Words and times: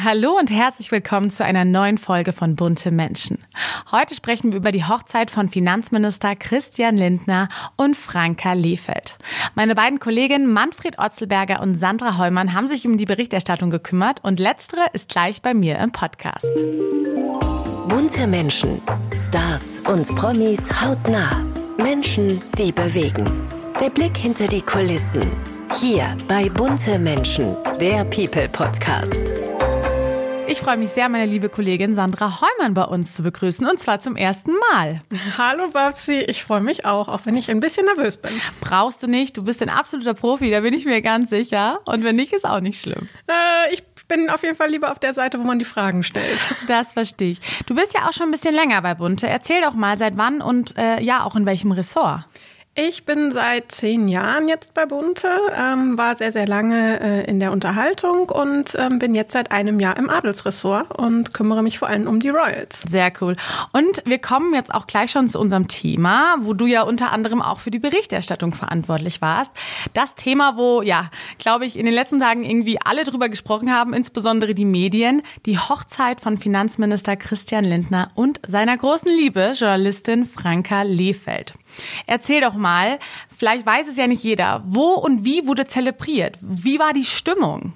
Hallo 0.00 0.38
und 0.38 0.50
herzlich 0.50 0.90
willkommen 0.90 1.28
zu 1.28 1.44
einer 1.44 1.66
neuen 1.66 1.98
Folge 1.98 2.32
von 2.32 2.56
Bunte 2.56 2.90
Menschen. 2.90 3.38
Heute 3.90 4.14
sprechen 4.14 4.50
wir 4.50 4.56
über 4.56 4.72
die 4.72 4.84
Hochzeit 4.84 5.30
von 5.30 5.50
Finanzminister 5.50 6.34
Christian 6.34 6.96
Lindner 6.96 7.50
und 7.76 7.94
Franka 7.94 8.54
Lehfeld. 8.54 9.18
Meine 9.54 9.74
beiden 9.74 10.00
Kolleginnen 10.00 10.50
Manfred 10.50 10.98
Otzelberger 10.98 11.60
und 11.60 11.74
Sandra 11.74 12.16
Heumann 12.16 12.54
haben 12.54 12.66
sich 12.66 12.86
um 12.86 12.96
die 12.96 13.04
Berichterstattung 13.04 13.68
gekümmert 13.68 14.24
und 14.24 14.40
letztere 14.40 14.80
ist 14.94 15.10
gleich 15.10 15.42
bei 15.42 15.52
mir 15.52 15.78
im 15.78 15.92
Podcast. 15.92 16.64
Bunte 17.88 18.26
Menschen, 18.26 18.80
Stars 19.14 19.78
und 19.86 20.14
Promis 20.16 20.70
hautnah. 20.82 21.44
Menschen, 21.76 22.40
die 22.56 22.72
bewegen. 22.72 23.30
Der 23.78 23.90
Blick 23.90 24.16
hinter 24.16 24.48
die 24.48 24.62
Kulissen. 24.62 25.22
Hier 25.78 26.16
bei 26.28 26.48
Bunte 26.48 26.98
Menschen, 26.98 27.56
der 27.78 28.04
People 28.04 28.48
Podcast. 28.48 29.51
Ich 30.52 30.60
freue 30.60 30.76
mich 30.76 30.90
sehr, 30.90 31.08
meine 31.08 31.24
liebe 31.24 31.48
Kollegin 31.48 31.94
Sandra 31.94 32.42
Heumann 32.42 32.74
bei 32.74 32.84
uns 32.84 33.14
zu 33.14 33.22
begrüßen 33.22 33.66
und 33.66 33.80
zwar 33.80 34.00
zum 34.00 34.16
ersten 34.16 34.52
Mal. 34.70 35.00
Hallo 35.38 35.70
Babsi, 35.70 36.26
ich 36.28 36.44
freue 36.44 36.60
mich 36.60 36.84
auch, 36.84 37.08
auch 37.08 37.20
wenn 37.24 37.38
ich 37.38 37.50
ein 37.50 37.58
bisschen 37.58 37.86
nervös 37.86 38.18
bin. 38.18 38.32
Brauchst 38.60 39.02
du 39.02 39.06
nicht, 39.06 39.34
du 39.34 39.44
bist 39.44 39.62
ein 39.62 39.70
absoluter 39.70 40.12
Profi, 40.12 40.50
da 40.50 40.60
bin 40.60 40.74
ich 40.74 40.84
mir 40.84 41.00
ganz 41.00 41.30
sicher. 41.30 41.80
Und 41.86 42.04
wenn 42.04 42.16
nicht, 42.16 42.34
ist 42.34 42.46
auch 42.46 42.60
nicht 42.60 42.78
schlimm. 42.82 43.08
Äh, 43.28 43.72
ich 43.72 43.82
bin 44.08 44.28
auf 44.28 44.42
jeden 44.42 44.54
Fall 44.54 44.68
lieber 44.68 44.92
auf 44.92 44.98
der 44.98 45.14
Seite, 45.14 45.38
wo 45.38 45.42
man 45.42 45.58
die 45.58 45.64
Fragen 45.64 46.02
stellt. 46.02 46.38
Das 46.66 46.92
verstehe 46.92 47.30
ich. 47.30 47.38
Du 47.64 47.74
bist 47.74 47.94
ja 47.94 48.06
auch 48.06 48.12
schon 48.12 48.28
ein 48.28 48.30
bisschen 48.32 48.54
länger 48.54 48.82
bei 48.82 48.92
Bunte. 48.92 49.26
Erzähl 49.26 49.62
doch 49.62 49.72
mal, 49.72 49.96
seit 49.96 50.18
wann 50.18 50.42
und 50.42 50.76
äh, 50.76 51.00
ja, 51.00 51.24
auch 51.24 51.34
in 51.34 51.46
welchem 51.46 51.72
Ressort. 51.72 52.26
Ich 52.74 53.04
bin 53.04 53.32
seit 53.32 53.70
zehn 53.70 54.08
Jahren 54.08 54.48
jetzt 54.48 54.72
bei 54.72 54.86
Bunte, 54.86 55.28
ähm, 55.54 55.98
war 55.98 56.16
sehr, 56.16 56.32
sehr 56.32 56.46
lange 56.46 57.00
äh, 57.00 57.28
in 57.28 57.38
der 57.38 57.52
Unterhaltung 57.52 58.30
und 58.30 58.74
ähm, 58.78 58.98
bin 58.98 59.14
jetzt 59.14 59.34
seit 59.34 59.52
einem 59.52 59.78
Jahr 59.78 59.98
im 59.98 60.08
Adelsressort 60.08 60.90
und 60.98 61.34
kümmere 61.34 61.62
mich 61.62 61.78
vor 61.78 61.88
allem 61.88 62.06
um 62.06 62.18
die 62.18 62.30
Royals. 62.30 62.80
Sehr 62.88 63.12
cool. 63.20 63.36
Und 63.74 64.02
wir 64.06 64.16
kommen 64.18 64.54
jetzt 64.54 64.74
auch 64.74 64.86
gleich 64.86 65.10
schon 65.10 65.28
zu 65.28 65.38
unserem 65.38 65.68
Thema, 65.68 66.36
wo 66.40 66.54
du 66.54 66.64
ja 66.64 66.80
unter 66.80 67.12
anderem 67.12 67.42
auch 67.42 67.58
für 67.58 67.70
die 67.70 67.78
Berichterstattung 67.78 68.54
verantwortlich 68.54 69.20
warst. 69.20 69.54
Das 69.92 70.14
Thema, 70.14 70.56
wo, 70.56 70.80
ja, 70.80 71.10
glaube 71.36 71.66
ich, 71.66 71.78
in 71.78 71.84
den 71.84 71.94
letzten 71.94 72.20
Tagen 72.20 72.42
irgendwie 72.42 72.78
alle 72.82 73.04
drüber 73.04 73.28
gesprochen 73.28 73.70
haben, 73.70 73.92
insbesondere 73.92 74.54
die 74.54 74.64
Medien, 74.64 75.20
die 75.44 75.58
Hochzeit 75.58 76.22
von 76.22 76.38
Finanzminister 76.38 77.16
Christian 77.16 77.64
Lindner 77.64 78.12
und 78.14 78.40
seiner 78.46 78.78
großen 78.78 79.10
Liebe, 79.10 79.52
Journalistin 79.54 80.24
Franka 80.24 80.80
Lehfeld. 80.80 81.52
Erzähl 82.06 82.40
doch 82.40 82.54
mal, 82.54 82.98
vielleicht 83.36 83.66
weiß 83.66 83.88
es 83.88 83.96
ja 83.96 84.06
nicht 84.06 84.22
jeder, 84.22 84.62
wo 84.66 84.94
und 84.94 85.24
wie 85.24 85.46
wurde 85.46 85.66
zelebriert? 85.66 86.38
Wie 86.40 86.78
war 86.78 86.92
die 86.92 87.04
Stimmung? 87.04 87.72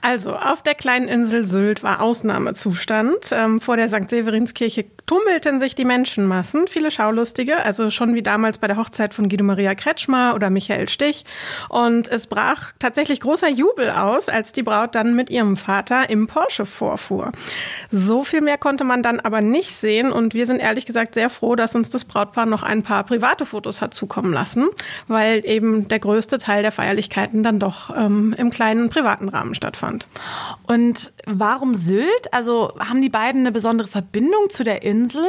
Also, 0.00 0.34
auf 0.34 0.62
der 0.62 0.74
kleinen 0.74 1.08
Insel 1.08 1.44
Sylt 1.44 1.82
war 1.82 2.00
Ausnahmezustand. 2.00 3.30
Ähm, 3.32 3.60
vor 3.60 3.76
der 3.76 3.88
St. 3.88 4.08
Severinskirche 4.08 4.84
tummelten 5.06 5.58
sich 5.58 5.74
die 5.74 5.86
Menschenmassen, 5.86 6.66
viele 6.68 6.90
Schaulustige, 6.90 7.64
also 7.64 7.90
schon 7.90 8.14
wie 8.14 8.22
damals 8.22 8.58
bei 8.58 8.66
der 8.66 8.76
Hochzeit 8.76 9.14
von 9.14 9.28
Guido 9.28 9.42
Maria 9.42 9.74
Kretschmer 9.74 10.34
oder 10.34 10.50
Michael 10.50 10.88
Stich. 10.88 11.24
Und 11.68 12.08
es 12.08 12.26
brach 12.26 12.72
tatsächlich 12.78 13.20
großer 13.20 13.48
Jubel 13.48 13.90
aus, 13.90 14.28
als 14.28 14.52
die 14.52 14.62
Braut 14.62 14.94
dann 14.94 15.14
mit 15.14 15.30
ihrem 15.30 15.56
Vater 15.56 16.10
im 16.10 16.26
Porsche 16.26 16.66
vorfuhr. 16.66 17.32
So 17.90 18.22
viel 18.22 18.42
mehr 18.42 18.58
konnte 18.58 18.84
man 18.84 19.02
dann 19.02 19.18
aber 19.18 19.40
nicht 19.40 19.74
sehen 19.74 20.12
und 20.12 20.34
wir 20.34 20.44
sind 20.44 20.60
ehrlich 20.60 20.84
gesagt 20.84 21.14
sehr 21.14 21.30
froh, 21.30 21.56
dass 21.56 21.74
uns 21.74 21.88
das 21.88 22.04
Brautpaar 22.04 22.46
noch 22.46 22.62
ein 22.62 22.82
paar 22.82 23.04
private 23.04 23.46
Fotos 23.46 23.80
hat 23.80 23.94
zukommen 23.94 24.32
lassen, 24.32 24.68
weil 25.06 25.44
eben 25.46 25.88
der 25.88 26.00
größte 26.00 26.36
Teil 26.36 26.62
der 26.62 26.72
Feierlichkeiten 26.72 27.42
dann 27.42 27.58
doch 27.58 27.96
ähm, 27.96 28.34
im 28.36 28.50
kleinen 28.50 28.90
privaten 28.90 29.30
Rahmen 29.30 29.54
stattfand. 29.54 29.87
Und 30.66 31.12
warum 31.26 31.74
Sylt? 31.74 32.32
Also 32.32 32.72
haben 32.78 33.00
die 33.00 33.08
beiden 33.08 33.42
eine 33.42 33.52
besondere 33.52 33.88
Verbindung 33.88 34.50
zu 34.50 34.64
der 34.64 34.82
Insel? 34.82 35.24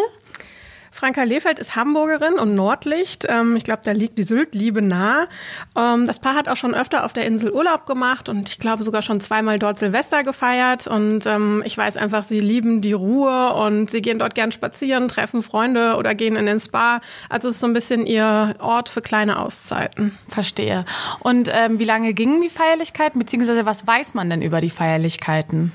Franka 0.91 1.23
Lehfeld 1.23 1.59
ist 1.59 1.75
Hamburgerin 1.75 2.33
und 2.33 2.55
Nordlicht. 2.55 3.25
Ähm, 3.29 3.55
ich 3.55 3.63
glaube, 3.63 3.81
da 3.83 3.91
liegt 3.91 4.17
die 4.17 4.23
Sylt-Liebe 4.23 4.81
nah. 4.81 5.27
Ähm, 5.77 6.07
das 6.07 6.19
Paar 6.19 6.35
hat 6.35 6.47
auch 6.47 6.55
schon 6.55 6.73
öfter 6.73 7.05
auf 7.05 7.13
der 7.13 7.25
Insel 7.25 7.51
Urlaub 7.51 7.85
gemacht 7.85 8.29
und 8.29 8.49
ich 8.49 8.59
glaube 8.59 8.83
sogar 8.83 9.01
schon 9.01 9.19
zweimal 9.19 9.59
dort 9.59 9.79
Silvester 9.79 10.23
gefeiert. 10.23 10.87
Und 10.87 11.25
ähm, 11.25 11.63
ich 11.65 11.77
weiß 11.77 11.97
einfach, 11.97 12.23
sie 12.23 12.39
lieben 12.39 12.81
die 12.81 12.93
Ruhe 12.93 13.53
und 13.53 13.89
sie 13.89 14.01
gehen 14.01 14.19
dort 14.19 14.35
gern 14.35 14.51
spazieren, 14.51 15.07
treffen 15.07 15.41
Freunde 15.41 15.95
oder 15.95 16.15
gehen 16.15 16.35
in 16.35 16.45
den 16.45 16.59
Spa. 16.59 17.01
Also 17.29 17.47
es 17.49 17.55
ist 17.55 17.61
so 17.61 17.67
ein 17.67 17.73
bisschen 17.73 18.05
ihr 18.05 18.55
Ort 18.59 18.89
für 18.89 19.01
kleine 19.01 19.39
Auszeiten. 19.39 20.17
Verstehe. 20.27 20.85
Und 21.19 21.49
ähm, 21.51 21.79
wie 21.79 21.85
lange 21.85 22.13
gingen 22.13 22.41
die 22.41 22.49
Feierlichkeiten, 22.49 23.19
beziehungsweise 23.19 23.65
was 23.65 23.85
weiß 23.85 24.13
man 24.13 24.29
denn 24.29 24.41
über 24.41 24.61
die 24.61 24.69
Feierlichkeiten? 24.69 25.71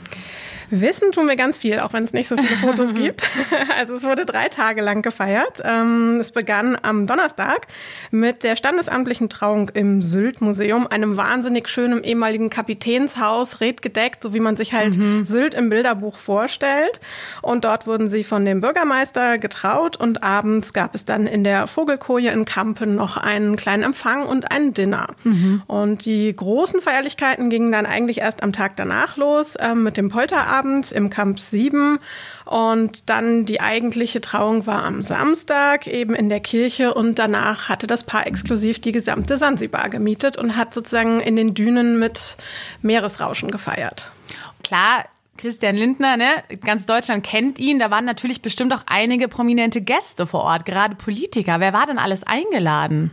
Wissen 0.71 1.13
tun 1.13 1.29
wir 1.29 1.37
ganz 1.37 1.59
viel, 1.59 1.79
auch 1.81 1.93
wenn 1.93 2.05
es 2.05 2.13
nicht 2.13 2.29
so 2.29 2.37
viele 2.37 2.57
Fotos 2.57 2.95
gibt. 2.95 3.23
Also 3.77 3.95
es 3.95 4.05
wurde 4.05 4.25
drei 4.25 4.49
Tage 4.49 4.83
lang 4.83 5.03
gefeiert. 5.03 5.63
Ähm, 5.65 6.19
es 6.21 6.33
begann 6.33 6.77
am 6.81 7.07
Donnerstag 7.07 7.67
mit 8.11 8.43
der 8.43 8.57
standesamtlichen 8.57 9.29
Trauung 9.29 9.71
im 9.71 10.03
Sylt-Museum, 10.03 10.87
einem 10.87 11.17
wahnsinnig 11.17 11.69
schönen 11.69 12.05
ehemaligen 12.05 12.51
Kapitänshaus, 12.51 13.61
redgedeckt, 13.61 14.23
so 14.23 14.35
wie 14.35 14.41
man 14.41 14.57
sich 14.57 14.73
halt 14.73 14.97
mhm. 14.97 15.25
Sylt 15.25 15.55
im 15.55 15.71
Bilderbuch 15.71 16.17
vorstellt. 16.17 17.01
Und 17.43 17.65
dort 17.65 17.87
wurden 17.87 18.09
sie 18.09 18.25
von 18.25 18.45
dem 18.45 18.61
Bürgermeister 18.61 19.39
getraut 19.39 19.97
und 19.97 20.23
abends 20.23 20.73
gab 20.73 20.95
es 20.95 21.05
dann 21.05 21.27
in 21.27 21.45
der 21.45 21.67
Vogelkoje 21.67 22.31
in 22.31 22.45
Kampen 22.45 22.95
noch 22.97 23.17
einen 23.17 23.57
kleinen 23.57 23.83
Empfang 23.83 24.27
und 24.27 24.51
ein 24.51 24.73
Dinner. 24.73 25.09
Mhm. 25.25 25.63
Und 25.67 26.05
die 26.05 26.35
großen 26.35 26.81
Feierlichkeiten 26.81 27.51
gingen 27.51 27.73
dann 27.73 27.87
eigentlich 27.87 28.19
erst 28.19 28.43
am 28.43 28.53
Tag 28.53 28.77
danach 28.77 29.17
los 29.17 29.57
äh, 29.57 29.75
mit 29.75 29.97
dem 29.97 30.11
Polterabend 30.11 30.54
Abend 30.55 30.93
im 30.93 31.11
Camp 31.11 31.41
7 31.41 31.99
und 32.45 33.11
dann 33.11 33.45
die 33.45 33.61
eigentliche 33.61 34.21
Trauung 34.21 34.67
war 34.67 34.85
am 34.85 35.03
Samstag 35.03 35.87
eben 35.87 36.15
in 36.15 36.29
der 36.29 36.41
Kirche 36.41 36.95
und 36.95 37.19
danach 37.19 37.69
hatte 37.69 37.87
das 37.87 38.05
Paar 38.05 38.27
exklusiv 38.27 38.81
die 38.81 38.93
gesamte 38.93 39.37
Sansibar 39.37 39.89
gemietet 39.89 40.37
und 40.37 40.57
hat 40.57 40.73
sozusagen 40.73 41.21
in 41.21 41.37
den 41.37 41.55
Dünen 41.55 41.99
mit 41.99 42.37
Meeresrauschen 42.83 43.51
gefeiert. 43.51 44.11
Klar, 44.63 45.05
Christian 45.37 45.77
Lindner, 45.77 46.17
ne? 46.17 46.45
Ganz 46.65 46.87
Deutschland 46.87 47.25
kennt 47.25 47.59
ihn. 47.59 47.79
Da 47.79 47.91
waren 47.91 48.05
natürlich 48.05 48.41
bestimmt 48.41 48.73
auch 48.73 48.83
einige 48.87 49.27
prominente 49.29 49.81
Gäste 49.81 50.27
vor 50.27 50.45
Ort, 50.45 50.65
gerade 50.65 50.95
Politiker. 50.95 51.59
Wer 51.59 51.73
war 51.73 51.87
denn 51.87 51.99
alles 51.99 52.23
eingeladen? 52.23 53.11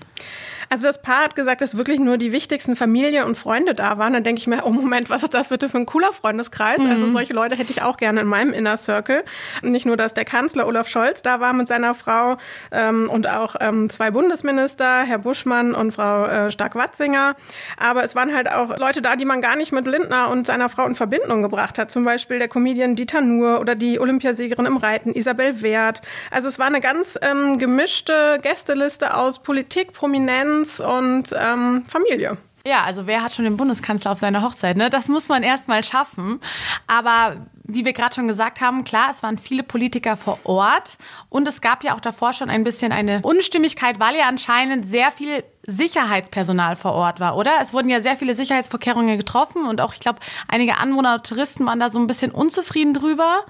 Also 0.72 0.88
das 0.88 1.02
Paar 1.02 1.26
hat 1.26 1.36
gesagt, 1.36 1.60
dass 1.60 1.76
wirklich 1.76 2.00
nur 2.00 2.18
die 2.18 2.32
wichtigsten 2.32 2.78
Familie 2.78 3.26
und 3.26 3.36
Freunde 3.36 3.76
da 3.76 3.98
waren. 3.98 4.14
Dann 4.14 4.24
denke 4.24 4.40
ich 4.40 4.48
mir, 4.48 4.66
oh 4.66 4.70
Moment, 4.70 5.10
was 5.10 5.22
ist 5.22 5.34
das 5.34 5.50
bitte 5.50 5.68
für 5.68 5.78
ein 5.78 5.86
cooler 5.86 6.14
Freundeskreis? 6.14 6.80
Also 6.80 6.86
mhm. 6.86 6.92
Also 6.92 7.08
solche 7.08 7.34
Leute 7.34 7.58
hätte 7.58 7.72
ich 7.72 7.82
auch 7.82 7.98
gerne 7.98 8.22
in 8.22 8.28
meinem 8.28 8.54
Inner 8.54 8.78
Circle. 8.78 9.26
Nicht 9.64 9.86
nur, 9.86 9.98
dass 9.98 10.14
der 10.14 10.24
Kanzler 10.24 10.68
Olaf 10.68 10.88
Scholz 10.88 11.24
da 11.24 11.42
war 11.42 11.52
mit 11.52 11.68
seiner 11.68 11.94
Frau 11.94 12.38
ähm, 12.72 13.10
und 13.10 13.28
auch 13.28 13.58
ähm, 13.60 13.90
zwei 13.90 14.12
Bundesminister, 14.12 15.04
Herr 15.04 15.18
Buschmann 15.18 15.74
und 15.74 15.92
Frau 15.92 16.24
äh, 16.24 16.52
Stark-Watzinger. 16.52 17.36
Aber 17.76 18.06
es 18.06 18.16
waren 18.16 18.34
halt 18.34 18.50
auch 18.50 18.78
Leute 18.78 19.02
da, 19.02 19.18
die 19.18 19.26
man 19.26 19.42
gar 19.42 19.58
nicht 19.58 19.74
mit 19.74 19.86
Lindner 19.86 20.30
und 20.30 20.48
seiner 20.48 20.70
Frau 20.70 20.86
in 20.86 20.96
Verbindung 20.96 21.42
gebracht 21.42 21.80
hat. 21.80 21.92
Zum 21.92 22.06
Beispiel 22.06 22.40
der 22.40 22.48
Comedian 22.48 22.96
Dieter 22.96 23.20
Nuhr 23.20 23.60
oder 23.60 23.76
die 23.76 24.00
Olympiasiegerin 24.00 24.68
im 24.68 24.78
Reiten 24.78 25.12
Isabel 25.12 25.62
Wert. 25.62 26.02
Also 26.30 26.48
es 26.48 26.60
war 26.60 26.68
eine 26.68 26.80
ganz 26.80 27.20
ähm, 27.22 27.58
gemischte 27.58 28.40
Gästeliste 28.42 29.18
aus 29.18 29.40
Politik, 29.40 29.92
Prominenz, 29.92 30.61
Tanz 30.62 30.80
und 30.80 31.36
ähm, 31.38 31.84
Familie. 31.88 32.38
Ja, 32.66 32.84
also 32.84 33.08
wer 33.08 33.24
hat 33.24 33.34
schon 33.34 33.46
den 33.46 33.58
Bundeskanzler 33.58 34.12
auf 34.12 34.20
seiner 34.20 34.44
Hochzeit? 34.44 34.78
Ne? 34.78 34.92
Das 34.92 35.08
muss 35.08 35.30
man 35.30 35.42
erst 35.42 35.68
mal 35.68 35.84
schaffen. 35.84 36.40
Aber 36.86 37.48
wie 37.64 37.86
wir 37.86 37.94
gerade 37.94 38.14
schon 38.14 38.28
gesagt 38.28 38.62
haben, 38.62 38.84
klar, 38.84 39.08
es 39.10 39.24
waren 39.24 39.40
viele 39.40 39.64
Politiker 39.64 40.16
vor 40.16 40.38
Ort 40.44 40.98
und 41.30 41.48
es 41.48 41.62
gab 41.62 41.84
ja 41.84 41.96
auch 41.96 42.02
davor 42.02 42.34
schon 42.34 42.52
ein 42.52 42.64
bisschen 42.64 42.92
eine 42.92 43.22
Unstimmigkeit, 43.24 44.00
weil 44.00 44.16
ja 44.16 44.28
anscheinend 44.28 44.86
sehr 44.86 45.10
viel 45.10 45.44
Sicherheitspersonal 45.66 46.76
vor 46.76 46.94
Ort 46.94 47.20
war, 47.20 47.36
oder? 47.36 47.54
Es 47.62 47.74
wurden 47.74 47.90
ja 47.90 48.00
sehr 48.00 48.18
viele 48.18 48.36
Sicherheitsvorkehrungen 48.36 49.18
getroffen 49.18 49.66
und 49.66 49.82
auch, 49.82 49.94
ich 49.94 50.00
glaube, 50.00 50.20
einige 50.48 50.78
Anwohner 50.78 51.16
und 51.16 51.26
Touristen 51.26 51.66
waren 51.66 51.80
da 51.80 51.90
so 51.90 51.98
ein 51.98 52.08
bisschen 52.08 52.32
unzufrieden 52.32 52.94
drüber. 52.94 53.46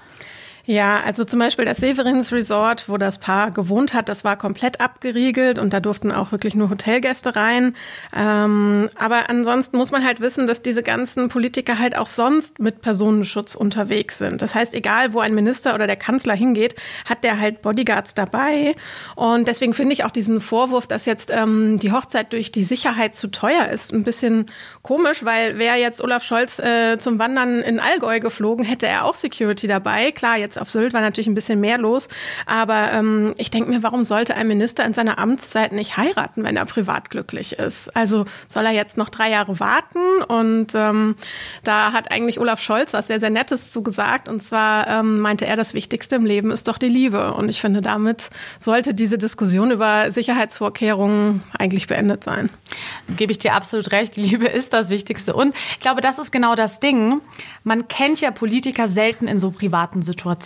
Ja, 0.64 1.00
also 1.00 1.24
zum 1.24 1.40
Beispiel 1.40 1.64
das 1.64 1.78
Severins 1.78 2.30
Resort, 2.30 2.88
wo 2.88 2.96
das 2.96 3.18
Paar 3.18 3.50
gewohnt 3.50 3.94
hat, 3.94 4.08
das 4.08 4.22
war 4.22 4.36
komplett 4.36 4.80
abgeriegelt 4.80 5.58
und 5.58 5.72
da 5.72 5.80
durften 5.80 6.12
auch 6.12 6.30
wirklich 6.30 6.54
nur 6.54 6.70
Hotelgäste 6.70 7.34
rein. 7.34 7.74
Ähm, 8.16 8.88
aber 8.96 9.28
ansonsten 9.28 9.76
muss 9.76 9.90
man 9.90 10.04
halt 10.04 10.20
wissen, 10.20 10.46
dass 10.46 10.62
diese 10.62 10.82
ganzen 10.82 11.28
Politiker 11.28 11.80
halt 11.80 11.98
auch 11.98 12.06
sonst 12.06 12.60
mit 12.60 12.80
Personenschutz 12.80 13.56
unterwegs 13.56 14.18
sind. 14.18 14.40
Das 14.40 14.54
heißt, 14.54 14.72
egal 14.74 15.12
wo 15.14 15.18
ein 15.18 15.34
Minister 15.34 15.74
oder 15.74 15.88
der 15.88 15.96
Kanzler 15.96 16.34
hingeht, 16.34 16.76
hat 17.06 17.24
der 17.24 17.40
halt 17.40 17.60
Bodyguards 17.62 18.14
dabei. 18.14 18.76
Und 19.16 19.48
deswegen 19.48 19.74
finde 19.74 19.94
ich 19.94 20.04
auch 20.04 20.12
diesen 20.12 20.40
Vorwurf, 20.40 20.86
dass 20.86 21.06
jetzt 21.06 21.32
ähm, 21.32 21.78
die 21.78 21.90
Hochzeit 21.90 22.32
durch 22.32 22.52
die 22.52 22.62
Sicherheit 22.62 23.16
zu 23.16 23.32
teuer 23.32 23.66
ist, 23.68 23.92
ein 23.92 24.04
bisschen 24.04 24.46
komisch, 24.82 25.24
weil 25.24 25.58
wäre 25.58 25.76
jetzt 25.76 26.00
Olaf 26.00 26.22
Scholz 26.22 26.60
äh, 26.60 26.98
zum 26.98 27.18
Wandern 27.18 27.62
in 27.62 27.80
Allgäu 27.80 28.20
geflogen, 28.20 28.64
hätte 28.64 28.86
er 28.86 29.04
auch 29.04 29.14
Security 29.14 29.66
dabei. 29.66 30.12
Klar, 30.12 30.38
jetzt 30.38 30.51
Jetzt 30.52 30.60
auf 30.60 30.68
Sylt 30.68 30.92
war 30.92 31.00
natürlich 31.00 31.28
ein 31.28 31.34
bisschen 31.34 31.60
mehr 31.60 31.78
los. 31.78 32.08
Aber 32.44 32.92
ähm, 32.92 33.32
ich 33.38 33.50
denke 33.50 33.70
mir, 33.70 33.82
warum 33.82 34.04
sollte 34.04 34.34
ein 34.34 34.46
Minister 34.46 34.84
in 34.84 34.92
seiner 34.92 35.18
Amtszeit 35.18 35.72
nicht 35.72 35.96
heiraten, 35.96 36.44
wenn 36.44 36.58
er 36.58 36.66
privat 36.66 37.08
glücklich 37.08 37.54
ist? 37.54 37.96
Also 37.96 38.26
soll 38.48 38.66
er 38.66 38.72
jetzt 38.72 38.98
noch 38.98 39.08
drei 39.08 39.30
Jahre 39.30 39.60
warten? 39.60 40.22
Und 40.28 40.74
ähm, 40.74 41.16
da 41.64 41.92
hat 41.92 42.10
eigentlich 42.10 42.38
Olaf 42.38 42.60
Scholz 42.60 42.92
was 42.92 43.06
sehr, 43.06 43.18
sehr 43.18 43.30
Nettes 43.30 43.72
zugesagt. 43.72 44.28
Und 44.28 44.44
zwar 44.44 44.86
ähm, 44.88 45.20
meinte 45.20 45.46
er, 45.46 45.56
das 45.56 45.72
Wichtigste 45.72 46.16
im 46.16 46.26
Leben 46.26 46.50
ist 46.50 46.68
doch 46.68 46.76
die 46.76 46.88
Liebe. 46.88 47.32
Und 47.32 47.48
ich 47.48 47.62
finde, 47.62 47.80
damit 47.80 48.28
sollte 48.58 48.92
diese 48.92 49.16
Diskussion 49.16 49.70
über 49.70 50.10
Sicherheitsvorkehrungen 50.10 51.42
eigentlich 51.58 51.86
beendet 51.86 52.24
sein. 52.24 52.50
Gebe 53.16 53.32
ich 53.32 53.38
dir 53.38 53.54
absolut 53.54 53.90
recht. 53.92 54.16
Liebe 54.18 54.48
ist 54.48 54.74
das 54.74 54.90
Wichtigste. 54.90 55.32
Und 55.32 55.54
ich 55.54 55.80
glaube, 55.80 56.02
das 56.02 56.18
ist 56.18 56.30
genau 56.30 56.54
das 56.54 56.78
Ding. 56.78 57.22
Man 57.64 57.88
kennt 57.88 58.20
ja 58.20 58.30
Politiker 58.30 58.86
selten 58.86 59.28
in 59.28 59.38
so 59.38 59.50
privaten 59.50 60.02
Situationen. 60.02 60.41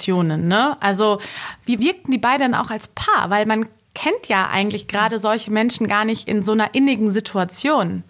Ne? 0.48 0.76
Also 0.80 1.20
wie 1.64 1.80
wirkten 1.80 2.10
die 2.10 2.18
beiden 2.18 2.54
auch 2.54 2.70
als 2.70 2.88
Paar? 2.88 3.30
Weil 3.30 3.46
man 3.46 3.68
kennt 3.96 4.28
ja 4.28 4.48
eigentlich 4.52 4.88
gerade 4.88 5.18
solche 5.18 5.50
Menschen 5.50 5.88
gar 5.88 6.04
nicht 6.04 6.28
in 6.28 6.42
so 6.42 6.52
einer 6.52 6.74
innigen 6.74 7.10
Situation. 7.10 8.04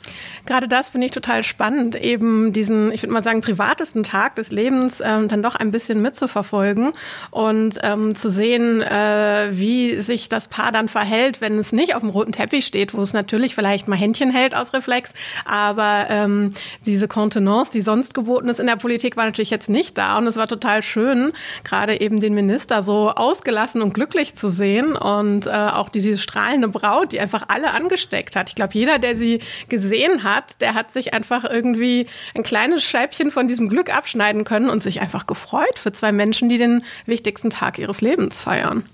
Gerade 0.44 0.67
das 0.67 0.91
finde 0.91 1.06
ich 1.06 1.12
total 1.12 1.44
spannend, 1.44 1.94
eben 1.94 2.53
diesen, 2.53 2.93
ich 2.93 3.03
würde 3.03 3.12
mal 3.12 3.23
sagen, 3.23 3.41
privatesten 3.41 4.03
Tag 4.03 4.35
des 4.35 4.50
Lebens 4.50 5.00
ähm, 5.00 5.29
dann 5.29 5.43
doch 5.43 5.55
ein 5.55 5.71
bisschen 5.71 6.03
mitzuverfolgen 6.03 6.91
und 7.31 7.79
ähm, 7.83 8.17
zu 8.17 8.29
sehen, 8.31 8.83
äh, 8.83 9.49
wie 9.53 9.97
sich 9.99 10.29
das 10.29 10.49
Paar 10.49 10.73
dann 10.73 10.88
verhält, 10.88 11.41
wenn 11.41 11.56
es 11.56 11.71
nicht 11.71 11.94
auf 11.94 12.00
dem 12.00 12.11
roten 12.11 12.33
Teppich 12.33 12.67
steht, 12.67 12.93
wo 12.93 13.00
es 13.00 13.12
natürlich 13.12 13.55
vielleicht 13.55 13.87
mal 13.87 13.97
Händchen 13.97 14.33
hält 14.33 14.56
aus 14.56 14.73
Reflex, 14.73 15.12
aber 15.44 16.06
ähm, 16.09 16.50
diese 16.85 17.06
Kontenance, 17.06 17.71
die 17.71 17.81
sonst 17.81 18.12
geboten 18.12 18.49
ist 18.49 18.59
in 18.59 18.67
der 18.67 18.77
Politik, 18.77 19.17
war 19.17 19.25
natürlich 19.25 19.50
jetzt 19.50 19.71
nicht 19.71 19.97
da 19.97 20.19
und 20.19 20.27
es 20.27 20.37
war 20.37 20.49
total 20.49 20.83
schön, 20.83 21.33
gerade 21.62 22.00
eben 22.00 22.19
den 22.19 22.35
Minister 22.35 22.83
so 22.83 23.11
ausgelassen 23.11 23.83
und 23.83 23.94
glücklich 23.94 24.35
zu 24.35 24.49
sehen 24.49 24.97
und 24.97 25.47
äh, 25.47 25.75
auch 25.76 25.88
diese 25.88 26.17
strahlende 26.17 26.69
Braut, 26.69 27.12
die 27.12 27.20
einfach 27.20 27.44
alle 27.49 27.73
angesteckt 27.73 28.37
hat. 28.37 28.49
Ich 28.49 28.55
glaube, 28.55 28.75
jeder, 28.75 28.99
der 28.99 29.17
sie 29.17 29.40
gesehen 29.69 30.23
hat, 30.23 30.61
der 30.61 30.75
hat 30.75 30.90
sich 30.90 31.14
einfach 31.14 31.44
irgendwie 31.44 32.06
ein 32.34 32.43
kleines 32.43 32.82
Scheibchen 32.84 33.31
von 33.31 33.49
diesem 33.49 33.69
Glück 33.69 33.94
abschneiden 33.94 34.44
können 34.44 34.69
und 34.69 34.82
sich 34.82 35.00
einfach 35.00 35.26
gefreut 35.26 35.78
für 35.78 35.93
zwei 35.93 36.12
Menschen, 36.12 36.49
die 36.49 36.58
den 36.58 36.84
wichtigsten 37.06 37.50
Tag 37.50 37.78
ihres 37.78 38.00
Lebens 38.00 38.40
feiern. 38.40 38.84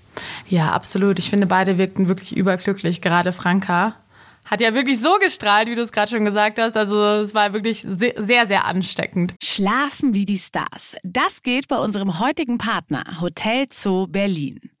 Ja, 0.47 0.71
absolut. 0.71 1.19
Ich 1.19 1.29
finde, 1.29 1.47
beide 1.47 1.77
wirkten 1.77 2.07
wirklich 2.07 2.35
überglücklich. 2.35 3.01
Gerade 3.01 3.31
Franka 3.31 3.95
hat 4.45 4.61
ja 4.61 4.73
wirklich 4.73 4.99
so 4.99 5.17
gestrahlt, 5.19 5.67
wie 5.67 5.75
du 5.75 5.81
es 5.81 5.91
gerade 5.91 6.11
schon 6.11 6.25
gesagt 6.25 6.59
hast. 6.59 6.75
Also 6.75 7.01
es 7.21 7.33
war 7.33 7.53
wirklich 7.53 7.85
sehr, 7.87 8.45
sehr 8.45 8.65
ansteckend. 8.65 9.33
Schlafen 9.41 10.13
wie 10.13 10.25
die 10.25 10.37
Stars. 10.37 10.97
Das 11.03 11.43
geht 11.43 11.67
bei 11.67 11.77
unserem 11.77 12.19
heutigen 12.19 12.57
Partner 12.57 13.21
Hotel 13.21 13.65
Zoo 13.71 14.07
Berlin. 14.07 14.59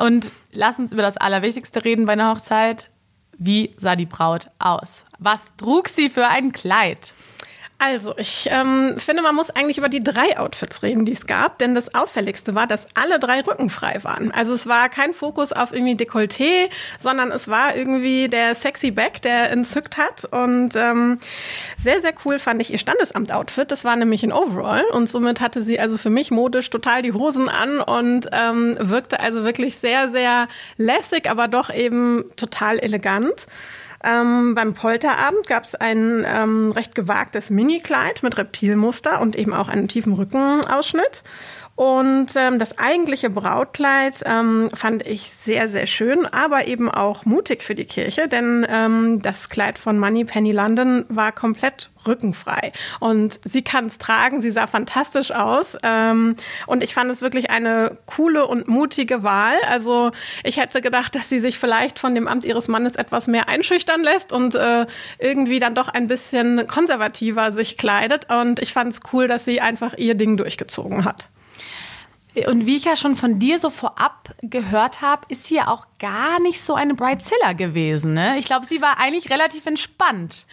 Und 0.00 0.32
lass 0.52 0.78
uns 0.78 0.92
über 0.92 1.02
das 1.02 1.16
Allerwichtigste 1.16 1.84
reden 1.84 2.06
bei 2.06 2.12
einer 2.12 2.34
Hochzeit. 2.34 2.90
Wie 3.38 3.74
sah 3.76 3.94
die 3.94 4.06
Braut 4.06 4.50
aus? 4.58 5.04
Was 5.18 5.56
trug 5.56 5.88
sie 5.88 6.08
für 6.08 6.26
ein 6.26 6.52
Kleid? 6.52 7.12
Also, 7.80 8.12
ich 8.18 8.48
ähm, 8.50 8.96
finde, 8.98 9.22
man 9.22 9.36
muss 9.36 9.50
eigentlich 9.50 9.78
über 9.78 9.88
die 9.88 10.00
drei 10.00 10.36
Outfits 10.36 10.82
reden, 10.82 11.04
die 11.04 11.12
es 11.12 11.28
gab, 11.28 11.58
denn 11.58 11.76
das 11.76 11.94
Auffälligste 11.94 12.56
war, 12.56 12.66
dass 12.66 12.88
alle 12.94 13.20
drei 13.20 13.40
rückenfrei 13.40 14.02
waren. 14.02 14.32
Also 14.32 14.52
es 14.52 14.66
war 14.66 14.88
kein 14.88 15.14
Fokus 15.14 15.52
auf 15.52 15.72
irgendwie 15.72 15.94
Dekolleté, 15.94 16.70
sondern 16.98 17.30
es 17.30 17.46
war 17.46 17.76
irgendwie 17.76 18.26
der 18.26 18.56
sexy 18.56 18.90
Back, 18.90 19.22
der 19.22 19.52
entzückt 19.52 19.96
hat. 19.96 20.24
Und 20.24 20.74
ähm, 20.74 21.18
sehr, 21.76 22.00
sehr 22.00 22.14
cool 22.24 22.40
fand 22.40 22.60
ich 22.60 22.72
ihr 22.72 22.78
Standesamt-Outfit. 22.78 23.70
Das 23.70 23.84
war 23.84 23.94
nämlich 23.94 24.24
ein 24.24 24.32
Overall 24.32 24.84
und 24.90 25.08
somit 25.08 25.40
hatte 25.40 25.62
sie 25.62 25.78
also 25.78 25.98
für 25.98 26.10
mich 26.10 26.32
modisch 26.32 26.70
total 26.70 27.02
die 27.02 27.12
Hosen 27.12 27.48
an 27.48 27.78
und 27.78 28.28
ähm, 28.32 28.76
wirkte 28.80 29.20
also 29.20 29.44
wirklich 29.44 29.78
sehr, 29.78 30.10
sehr 30.10 30.48
lässig, 30.78 31.30
aber 31.30 31.46
doch 31.46 31.72
eben 31.72 32.24
total 32.34 32.80
elegant. 32.80 33.46
Ähm, 34.04 34.54
beim 34.54 34.74
Polterabend 34.74 35.48
gab 35.48 35.64
es 35.64 35.74
ein 35.74 36.24
ähm, 36.26 36.70
recht 36.70 36.94
gewagtes 36.94 37.50
Mini-Kleid 37.50 38.22
mit 38.22 38.38
Reptilmuster 38.38 39.20
und 39.20 39.36
eben 39.36 39.52
auch 39.52 39.68
einen 39.68 39.88
tiefen 39.88 40.12
Rückenausschnitt. 40.12 41.24
Und 41.78 42.34
ähm, 42.34 42.58
das 42.58 42.76
eigentliche 42.76 43.30
Brautkleid 43.30 44.24
ähm, 44.26 44.68
fand 44.74 45.06
ich 45.06 45.32
sehr, 45.32 45.68
sehr 45.68 45.86
schön, 45.86 46.26
aber 46.26 46.66
eben 46.66 46.90
auch 46.90 47.24
mutig 47.24 47.62
für 47.62 47.76
die 47.76 47.84
Kirche, 47.84 48.26
denn 48.26 48.66
ähm, 48.68 49.22
das 49.22 49.48
Kleid 49.48 49.78
von 49.78 49.96
Money 49.96 50.24
Penny 50.24 50.50
London 50.50 51.04
war 51.08 51.30
komplett 51.30 51.90
rückenfrei. 52.04 52.72
Und 52.98 53.38
sie 53.44 53.62
kann 53.62 53.86
es 53.86 53.98
tragen, 53.98 54.40
sie 54.40 54.50
sah 54.50 54.66
fantastisch 54.66 55.30
aus. 55.30 55.78
Ähm, 55.84 56.34
und 56.66 56.82
ich 56.82 56.94
fand 56.94 57.12
es 57.12 57.22
wirklich 57.22 57.50
eine 57.50 57.96
coole 58.06 58.48
und 58.48 58.66
mutige 58.66 59.22
Wahl. 59.22 59.54
Also 59.68 60.10
ich 60.42 60.56
hätte 60.56 60.80
gedacht, 60.80 61.14
dass 61.14 61.28
sie 61.28 61.38
sich 61.38 61.60
vielleicht 61.60 62.00
von 62.00 62.12
dem 62.12 62.26
Amt 62.26 62.44
ihres 62.44 62.66
Mannes 62.66 62.96
etwas 62.96 63.28
mehr 63.28 63.48
einschüchtern 63.48 64.02
lässt 64.02 64.32
und 64.32 64.56
äh, 64.56 64.86
irgendwie 65.20 65.60
dann 65.60 65.76
doch 65.76 65.86
ein 65.86 66.08
bisschen 66.08 66.66
konservativer 66.66 67.52
sich 67.52 67.78
kleidet. 67.78 68.26
Und 68.32 68.58
ich 68.58 68.72
fand 68.72 68.94
es 68.94 69.00
cool, 69.12 69.28
dass 69.28 69.44
sie 69.44 69.60
einfach 69.60 69.96
ihr 69.96 70.16
Ding 70.16 70.36
durchgezogen 70.36 71.04
hat. 71.04 71.28
Und 72.46 72.66
wie 72.66 72.76
ich 72.76 72.84
ja 72.84 72.96
schon 72.96 73.16
von 73.16 73.38
dir 73.38 73.58
so 73.58 73.70
vorab 73.70 74.34
gehört 74.42 75.00
habe, 75.00 75.22
ist 75.28 75.46
sie 75.46 75.56
ja 75.56 75.68
auch 75.68 75.86
gar 75.98 76.40
nicht 76.40 76.60
so 76.60 76.74
eine 76.74 76.94
Bridezilla 76.94 77.52
gewesen. 77.54 78.12
Ne? 78.12 78.38
Ich 78.38 78.44
glaube, 78.44 78.66
sie 78.66 78.80
war 78.82 78.98
eigentlich 78.98 79.30
relativ 79.30 79.66
entspannt. 79.66 80.44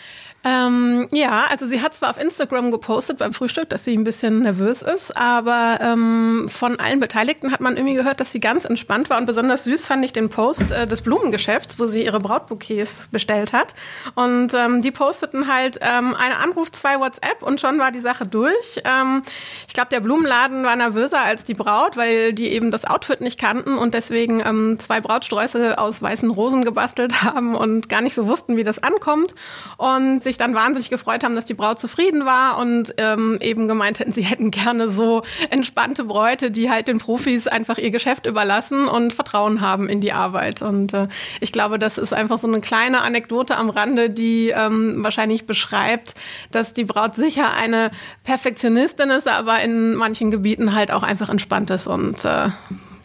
Ähm, 0.46 1.08
ja, 1.12 1.46
also 1.50 1.66
sie 1.66 1.82
hat 1.82 1.96
zwar 1.96 2.12
auf 2.12 2.20
Instagram 2.20 2.70
gepostet 2.70 3.18
beim 3.18 3.34
Frühstück, 3.34 3.68
dass 3.70 3.84
sie 3.84 3.98
ein 3.98 4.04
bisschen 4.04 4.42
nervös 4.42 4.84
ist, 4.84 5.18
aber 5.18 5.80
ähm, 5.82 6.48
von 6.50 6.80
allen 6.80 7.00
Beteiligten 7.00 7.52
hat 7.52 7.62
man 7.62 7.78
irgendwie 7.78 7.96
gehört, 7.96 8.20
dass 8.20 8.32
sie 8.32 8.40
ganz 8.40 8.64
entspannt 8.64 9.10
war. 9.10 9.18
Und 9.18 9.26
besonders 9.26 9.64
süß 9.64 9.88
fand 9.88 10.06
ich 10.06 10.14
den 10.14 10.30
Post 10.30 10.72
äh, 10.72 10.86
des 10.86 11.02
Blumengeschäfts, 11.02 11.80
wo 11.80 11.88
sie 11.88 12.06
ihre 12.06 12.20
Brautbouquets 12.20 13.08
bestellt 13.12 13.54
hat. 13.54 13.74
Und 14.14 14.54
ähm, 14.54 14.84
die 14.84 14.92
posteten 14.92 15.52
halt 15.52 15.80
ähm, 15.82 16.14
einen 16.14 16.36
Anruf, 16.36 16.72
zwei 16.72 17.00
WhatsApp 17.00 17.42
und 17.42 17.60
schon 17.60 17.80
war 17.80 17.92
die 17.92 18.00
Sache 18.00 18.28
durch. 18.28 18.82
Ähm, 18.86 19.24
ich 19.68 19.74
glaube, 19.74 19.90
der 19.90 20.00
Blumenladen 20.00 20.64
war 20.64 20.76
nervöser 20.76 21.24
als 21.24 21.44
die 21.44 21.56
Braut, 21.56 21.98
weil 21.98 22.34
die 22.34 22.50
eben 22.50 22.70
das 22.70 22.86
Outfit 22.86 23.20
nicht 23.20 23.40
kannten 23.40 23.80
und 23.80 23.96
deswegen 23.96 24.42
ähm, 24.42 24.78
zwei 24.80 25.02
Brautsträuße 25.02 25.80
aus 25.80 26.04
weißen 26.04 26.30
Rosen 26.30 26.64
gebastelt 26.64 27.24
haben 27.24 27.56
und 27.56 27.90
gar 27.90 28.02
nicht 28.02 28.14
so 28.14 28.28
wussten, 28.28 28.58
wie 28.58 28.64
das 28.64 28.78
ankommt. 28.78 29.34
Und 29.78 30.22
sich 30.22 30.35
sich 30.36 30.38
dann 30.38 30.54
wahnsinnig 30.54 30.90
gefreut 30.90 31.24
haben, 31.24 31.34
dass 31.36 31.46
die 31.46 31.54
Braut 31.54 31.80
zufrieden 31.80 32.26
war 32.26 32.58
und 32.58 32.94
ähm, 32.98 33.38
eben 33.40 33.70
gemeint 33.70 34.00
hätten, 34.00 34.12
sie 34.12 34.24
hätten 34.24 34.52
gerne 34.52 34.90
so 34.90 35.24
entspannte 35.50 36.04
Bräute, 36.04 36.52
die 36.52 36.70
halt 36.70 36.90
den 36.90 37.00
Profis 37.00 37.48
einfach 37.48 37.78
ihr 37.78 37.90
Geschäft 37.90 38.26
überlassen 38.26 38.88
und 38.88 39.14
Vertrauen 39.14 39.62
haben 39.62 39.88
in 39.88 40.02
die 40.02 40.12
Arbeit. 40.12 40.62
Und 40.62 40.94
äh, 40.94 41.08
ich 41.40 41.54
glaube, 41.54 41.80
das 41.80 41.98
ist 41.98 42.14
einfach 42.14 42.38
so 42.38 42.48
eine 42.48 42.60
kleine 42.60 43.02
Anekdote 43.02 43.56
am 43.56 43.70
Rande, 43.70 44.10
die 44.10 44.50
ähm, 44.50 45.04
wahrscheinlich 45.04 45.48
beschreibt, 45.48 46.16
dass 46.52 46.74
die 46.74 46.84
Braut 46.84 47.16
sicher 47.16 47.54
eine 47.54 47.92
Perfektionistin 48.26 49.12
ist, 49.12 49.30
aber 49.30 49.62
in 49.62 49.96
manchen 49.96 50.32
Gebieten 50.32 50.76
halt 50.76 50.92
auch 50.92 51.04
einfach 51.04 51.30
entspannt 51.30 51.70
ist 51.70 51.88
und 51.88 52.26
äh, 52.26 52.50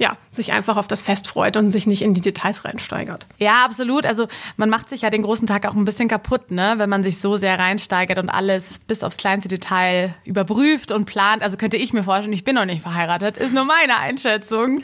ja, 0.00 0.16
sich 0.30 0.52
einfach 0.52 0.78
auf 0.78 0.88
das 0.88 1.02
Fest 1.02 1.28
freut 1.28 1.58
und 1.58 1.72
sich 1.72 1.86
nicht 1.86 2.00
in 2.00 2.14
die 2.14 2.22
Details 2.22 2.64
reinsteigert. 2.64 3.26
Ja, 3.36 3.66
absolut. 3.66 4.06
Also 4.06 4.28
man 4.56 4.70
macht 4.70 4.88
sich 4.88 5.02
ja 5.02 5.10
den 5.10 5.20
großen 5.20 5.46
Tag 5.46 5.66
auch 5.66 5.74
ein 5.74 5.84
bisschen 5.84 6.08
kaputt, 6.08 6.50
ne? 6.50 6.74
wenn 6.78 6.88
man 6.88 7.02
sich 7.02 7.20
so 7.20 7.36
sehr 7.36 7.58
reinsteigert 7.58 8.16
und 8.16 8.30
alles 8.30 8.78
bis 8.78 9.04
aufs 9.04 9.18
kleinste 9.18 9.50
Detail 9.50 10.14
überprüft 10.24 10.90
und 10.90 11.04
plant. 11.04 11.42
Also 11.42 11.58
könnte 11.58 11.76
ich 11.76 11.92
mir 11.92 12.02
vorstellen, 12.02 12.32
ich 12.32 12.44
bin 12.44 12.54
noch 12.54 12.64
nicht 12.64 12.80
verheiratet, 12.80 13.36
ist 13.36 13.52
nur 13.52 13.66
meine 13.66 13.98
Einschätzung. 13.98 14.82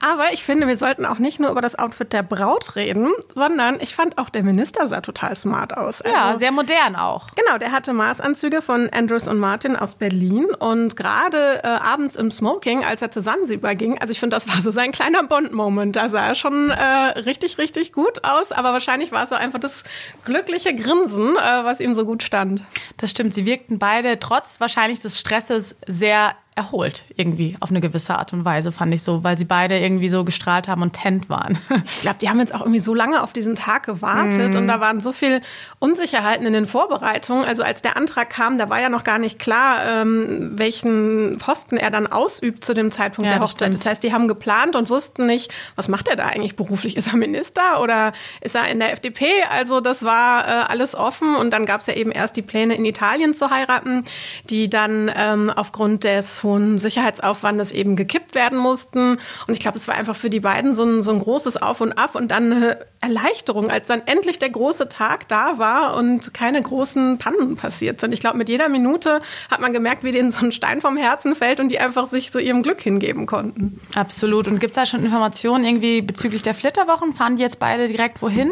Aber 0.00 0.32
ich 0.32 0.44
finde, 0.44 0.66
wir 0.66 0.78
sollten 0.78 1.04
auch 1.04 1.18
nicht 1.18 1.38
nur 1.38 1.50
über 1.50 1.60
das 1.60 1.78
Outfit 1.78 2.14
der 2.14 2.22
Braut 2.22 2.74
reden, 2.74 3.12
sondern 3.28 3.78
ich 3.80 3.94
fand 3.94 4.16
auch 4.16 4.30
der 4.30 4.44
Minister 4.44 4.88
sah 4.88 5.02
total 5.02 5.36
smart 5.36 5.76
aus. 5.76 6.00
Also, 6.00 6.16
ja, 6.16 6.36
sehr 6.36 6.52
modern 6.52 6.96
auch. 6.96 7.28
Genau, 7.34 7.58
der 7.58 7.70
hatte 7.70 7.92
Maßanzüge 7.92 8.62
von 8.62 8.88
Andrews 8.88 9.28
und 9.28 9.38
Martin 9.38 9.76
aus 9.76 9.96
Berlin 9.96 10.46
und 10.58 10.96
gerade 10.96 11.62
äh, 11.62 11.66
abends 11.66 12.16
im 12.16 12.30
Smoking, 12.30 12.82
als 12.82 13.02
er 13.02 13.10
zu 13.10 13.20
Sansibar 13.20 13.74
ging, 13.74 13.98
also 13.98 14.10
ich 14.10 14.20
finde, 14.20 14.36
das 14.36 14.48
war 14.48 14.53
so 14.60 14.70
sein 14.70 14.92
kleiner 14.92 15.22
Bond-Moment. 15.22 15.96
Da 15.96 16.08
sah 16.08 16.26
er 16.26 16.34
schon 16.34 16.70
äh, 16.70 16.84
richtig, 17.20 17.58
richtig 17.58 17.92
gut 17.92 18.24
aus, 18.24 18.52
aber 18.52 18.72
wahrscheinlich 18.72 19.12
war 19.12 19.24
es 19.24 19.30
so 19.30 19.36
einfach 19.36 19.58
das 19.58 19.84
glückliche 20.24 20.74
Grinsen, 20.74 21.36
äh, 21.36 21.64
was 21.64 21.80
ihm 21.80 21.94
so 21.94 22.04
gut 22.04 22.22
stand. 22.22 22.62
Das 22.96 23.10
stimmt, 23.10 23.34
sie 23.34 23.46
wirkten 23.46 23.78
beide 23.78 24.18
trotz 24.18 24.60
wahrscheinlich 24.60 25.00
des 25.00 25.18
Stresses 25.18 25.74
sehr 25.86 26.34
erholt 26.56 27.04
irgendwie 27.16 27.56
auf 27.58 27.70
eine 27.70 27.80
gewisse 27.80 28.16
Art 28.16 28.32
und 28.32 28.44
Weise, 28.44 28.70
fand 28.70 28.94
ich 28.94 29.02
so, 29.02 29.24
weil 29.24 29.36
sie 29.36 29.44
beide 29.44 29.78
irgendwie 29.78 30.08
so 30.08 30.24
gestrahlt 30.24 30.68
haben 30.68 30.82
und 30.82 30.92
tent 30.92 31.28
waren. 31.28 31.58
Ich 31.96 32.00
glaube, 32.00 32.18
die 32.20 32.28
haben 32.28 32.38
jetzt 32.38 32.54
auch 32.54 32.60
irgendwie 32.60 32.80
so 32.80 32.94
lange 32.94 33.22
auf 33.22 33.32
diesen 33.32 33.54
Tag 33.54 33.84
gewartet 33.84 34.54
mm. 34.54 34.56
und 34.56 34.68
da 34.68 34.80
waren 34.80 35.00
so 35.00 35.12
viel 35.12 35.40
Unsicherheiten 35.78 36.46
in 36.46 36.52
den 36.52 36.66
Vorbereitungen. 36.66 37.44
Also 37.44 37.62
als 37.62 37.82
der 37.82 37.96
Antrag 37.96 38.30
kam, 38.30 38.58
da 38.58 38.68
war 38.68 38.80
ja 38.80 38.88
noch 38.88 39.04
gar 39.04 39.18
nicht 39.18 39.38
klar, 39.38 39.78
ähm, 39.84 40.50
welchen 40.58 41.38
Posten 41.38 41.76
er 41.76 41.90
dann 41.90 42.06
ausübt 42.06 42.64
zu 42.64 42.74
dem 42.74 42.90
Zeitpunkt 42.90 43.30
ja, 43.30 43.38
der 43.38 43.42
Hochzeit. 43.42 43.72
Das, 43.72 43.80
das, 43.80 43.90
heißt, 43.90 44.02
die 44.02 44.12
haben 44.12 44.28
geplant 44.28 44.76
und 44.76 44.90
wussten 44.90 45.26
nicht, 45.26 45.52
was 45.76 45.88
macht 45.88 46.08
er 46.08 46.16
da 46.16 46.26
eigentlich 46.26 46.56
beruflich? 46.56 46.96
Ist 47.04 47.08
er 47.08 47.16
Minister 47.16 47.80
oder 47.80 48.12
ist 48.40 48.54
er 48.54 48.68
in 48.68 48.78
der 48.80 48.92
FDP? 48.92 49.26
Also 49.50 49.80
das 49.80 50.02
war 50.02 50.46
äh, 50.46 50.50
alles 50.68 50.94
offen 50.94 51.36
und 51.36 51.52
dann 51.52 51.66
gab 51.66 51.80
es 51.80 51.86
ja 51.86 51.94
eben 51.94 52.10
erst 52.12 52.36
die 52.36 52.42
Pläne 52.42 52.74
in 52.74 52.84
Italien 52.84 53.34
zu 53.34 53.50
heiraten, 53.50 54.04
die 54.50 54.68
dann 54.68 55.10
ähm, 55.16 55.50
aufgrund 55.54 56.04
des 56.04 56.43
hohen 56.44 56.78
Sicherheitsaufwandes 56.78 57.72
eben 57.72 57.96
gekippt 57.96 58.34
werden 58.34 58.58
mussten. 58.58 59.18
Und 59.46 59.54
ich 59.54 59.60
glaube, 59.60 59.76
es 59.76 59.88
war 59.88 59.94
einfach 59.94 60.16
für 60.16 60.30
die 60.30 60.40
beiden 60.40 60.74
so 60.74 60.84
ein, 60.84 61.02
so 61.02 61.10
ein 61.10 61.18
großes 61.18 61.60
Auf 61.60 61.80
und 61.80 61.94
Ab 61.94 62.14
und 62.14 62.30
dann 62.30 62.52
eine 62.52 62.78
Erleichterung, 63.00 63.70
als 63.70 63.88
dann 63.88 64.02
endlich 64.06 64.38
der 64.38 64.50
große 64.50 64.88
Tag 64.88 65.28
da 65.28 65.58
war 65.58 65.96
und 65.96 66.32
keine 66.32 66.62
großen 66.62 67.18
Pannen 67.18 67.56
passiert 67.56 68.00
sind. 68.00 68.12
Ich 68.12 68.20
glaube, 68.20 68.38
mit 68.38 68.48
jeder 68.48 68.68
Minute 68.68 69.20
hat 69.50 69.60
man 69.60 69.72
gemerkt, 69.72 70.04
wie 70.04 70.12
denen 70.12 70.30
so 70.30 70.44
ein 70.44 70.52
Stein 70.52 70.80
vom 70.80 70.96
Herzen 70.96 71.34
fällt 71.34 71.60
und 71.60 71.68
die 71.68 71.78
einfach 71.78 72.06
sich 72.06 72.30
so 72.30 72.38
ihrem 72.38 72.62
Glück 72.62 72.80
hingeben 72.80 73.26
konnten. 73.26 73.80
Absolut. 73.94 74.48
Und 74.48 74.58
gibt 74.58 74.70
es 74.70 74.76
da 74.76 74.86
schon 74.86 75.04
Informationen 75.04 75.64
irgendwie 75.64 76.00
bezüglich 76.00 76.42
der 76.42 76.54
Flitterwochen? 76.54 77.12
Fahren 77.12 77.36
die 77.36 77.42
jetzt 77.42 77.58
beide 77.58 77.88
direkt 77.88 78.22
wohin? 78.22 78.50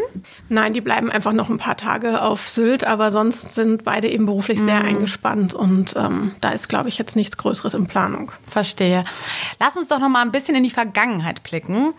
Nein, 0.48 0.72
die 0.72 0.80
bleiben 0.80 1.10
einfach 1.10 1.32
noch 1.32 1.48
ein 1.48 1.58
paar 1.58 1.76
Tage 1.76 2.22
auf 2.22 2.48
Sylt, 2.48 2.84
aber 2.84 3.10
sonst 3.10 3.54
sind 3.54 3.84
beide 3.84 4.08
eben 4.08 4.26
beruflich 4.26 4.60
sehr 4.60 4.80
mhm. 4.80 4.88
eingespannt 4.88 5.54
und 5.54 5.94
ähm, 5.96 6.32
da 6.40 6.50
ist, 6.50 6.68
glaube 6.68 6.88
ich, 6.88 6.98
jetzt 6.98 7.16
nichts 7.16 7.36
Größeres 7.36 7.74
im 7.74 7.81
Planung. 7.86 8.32
Verstehe. 8.48 9.04
Lass 9.58 9.76
uns 9.76 9.88
doch 9.88 9.98
noch 9.98 10.08
mal 10.08 10.22
ein 10.22 10.32
bisschen 10.32 10.54
in 10.54 10.62
die 10.62 10.70
Vergangenheit 10.70 11.42
blicken. 11.42 11.94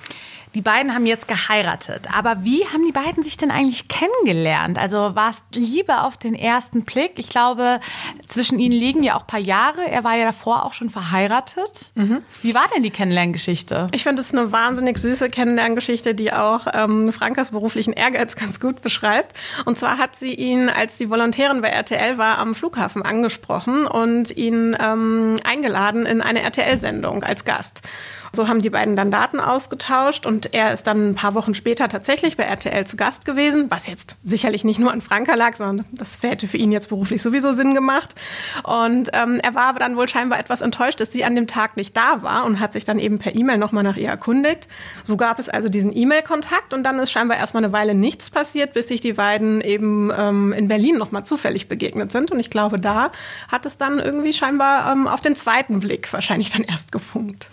Die 0.56 0.62
beiden 0.62 0.94
haben 0.94 1.06
jetzt 1.06 1.28
geheiratet. 1.28 2.08
Aber 2.16 2.44
wie 2.44 2.66
haben 2.68 2.84
die 2.86 2.92
beiden 2.92 3.24
sich 3.24 3.38
denn 3.38 3.50
eigentlich 3.50 3.88
kennengelernt? 3.88 4.78
Also 4.78 5.16
war 5.16 5.32
es 5.32 5.44
Liebe 5.54 6.02
auf 6.02 6.18
den 6.18 6.36
ersten 6.36 6.84
Blick? 6.84 7.14
Ich 7.18 7.30
glaube, 7.30 7.80
zwischen 8.28 8.60
ihnen 8.60 8.74
liegen 8.74 9.04
ja 9.04 9.16
auch 9.16 9.22
ein 9.22 9.28
paar 9.28 9.40
Jahre. 9.40 9.90
Er 9.90 10.04
war 10.04 10.16
ja 10.16 10.26
davor 10.26 10.66
auch 10.66 10.74
schon 10.74 10.90
verheiratet. 10.90 11.92
Mhm. 11.96 12.20
Wie 12.42 12.54
war 12.54 12.68
denn 12.74 12.84
die 12.84 12.92
Kennenlerngeschichte? 12.92 13.88
Ich 13.94 14.04
finde 14.04 14.22
es 14.22 14.32
eine 14.34 14.52
wahnsinnig 14.52 15.00
süße 15.00 15.30
Kennenlerngeschichte, 15.30 16.14
die 16.14 16.32
auch 16.32 16.68
ähm, 16.72 17.12
Frankas 17.12 17.52
beruflichen 17.52 17.94
Ehrgeiz 17.94 18.36
ganz 18.36 18.60
gut 18.60 18.82
beschreibt. 18.82 19.38
Und 19.66 19.80
zwar 19.80 19.98
hat 19.98 20.16
sie 20.16 20.34
ihn, 20.34 20.70
als 20.70 20.96
die 20.96 21.10
Volontärin 21.10 21.62
bei 21.62 21.70
RTL 21.70 22.18
war, 22.18 22.38
am 22.38 22.54
Flughafen 22.54 23.02
angesprochen 23.02 23.88
und 23.88 24.36
ihn 24.36 24.78
ähm, 24.80 25.40
eingeladen 25.44 26.06
in 26.06 26.22
eine 26.22 26.42
RTL-Sendung 26.42 27.24
als 27.24 27.44
Gast. 27.44 27.82
So 28.36 28.48
haben 28.48 28.64
die 28.64 28.72
beiden 28.72 28.96
dann 28.96 29.12
Daten 29.12 29.40
ausgetauscht 29.40 30.26
und 30.26 30.56
er 30.56 30.74
ist 30.74 30.88
dann 30.88 31.12
ein 31.12 31.16
paar 31.16 31.36
Wochen 31.36 31.54
später 31.54 31.88
tatsächlich 31.88 32.36
bei 32.36 32.44
RTL 32.44 32.88
zu 32.88 32.98
Gast 32.98 33.26
gewesen, 33.26 33.68
was 33.70 33.86
jetzt 33.86 34.18
sicherlich 34.24 34.64
nicht 34.64 34.80
nur 34.80 34.92
an 34.92 35.02
Franka 35.02 35.36
lag, 35.36 35.56
sondern 35.56 35.86
das 35.92 36.24
hätte 36.24 36.48
für 36.48 36.58
ihn 36.58 36.72
jetzt 36.72 36.90
beruflich 36.90 37.22
sowieso 37.22 37.54
Sinn 37.54 37.76
gemacht. 37.76 38.16
Und 38.64 39.12
ähm, 39.14 39.40
er 39.44 39.54
war 39.54 39.66
aber 39.66 39.78
dann 39.78 39.98
wohl 39.98 40.10
scheinbar 40.10 40.40
etwas 40.40 40.62
enttäuscht, 40.62 41.00
dass 41.00 41.12
sie 41.12 41.24
an 41.24 41.36
dem 41.36 41.46
Tag 41.46 41.78
nicht 41.78 41.96
da 41.96 42.24
war 42.24 42.46
und 42.46 42.60
hat 42.60 42.74
sich 42.74 42.86
dann 42.86 42.98
eben 42.98 43.20
per 43.20 43.36
E-Mail 43.36 43.60
nochmal 43.60 43.84
nach 43.84 43.98
ihr 43.98 44.10
erkundigt. 44.10 44.68
So 45.04 45.16
gab 45.16 45.38
es 45.38 45.48
also 45.48 45.70
diesen 45.70 45.96
E-Mail-Kontakt 45.96 46.74
und 46.74 46.82
dann 46.82 46.98
ist 46.98 47.12
scheinbar 47.12 47.38
erstmal 47.38 47.64
eine 47.64 47.72
Weile 47.72 47.94
nichts 47.94 48.32
passiert, 48.32 48.74
bis 48.74 48.88
sich 48.88 49.00
die 49.00 49.14
beiden 49.14 49.62
eben 49.62 50.12
ähm, 50.18 50.54
in 50.54 50.68
Berlin 50.68 50.98
nochmal 50.98 51.24
zufällig 51.24 51.68
begegnet 51.68 52.12
sind. 52.12 52.32
Und 52.32 52.40
ich 52.40 52.50
glaube, 52.50 52.80
da 52.80 53.12
hat 53.48 53.68
es 53.68 53.78
dann 53.78 54.00
irgendwie 54.00 54.34
scheinbar 54.34 54.92
ähm, 54.92 55.08
auf 55.08 55.22
den 55.22 55.36
zweiten 55.36 55.82
Blick 55.82 56.12
wahrscheinlich 56.12 56.50
dann 56.50 56.64
erst 56.64 56.92
gefunkt. 56.92 57.48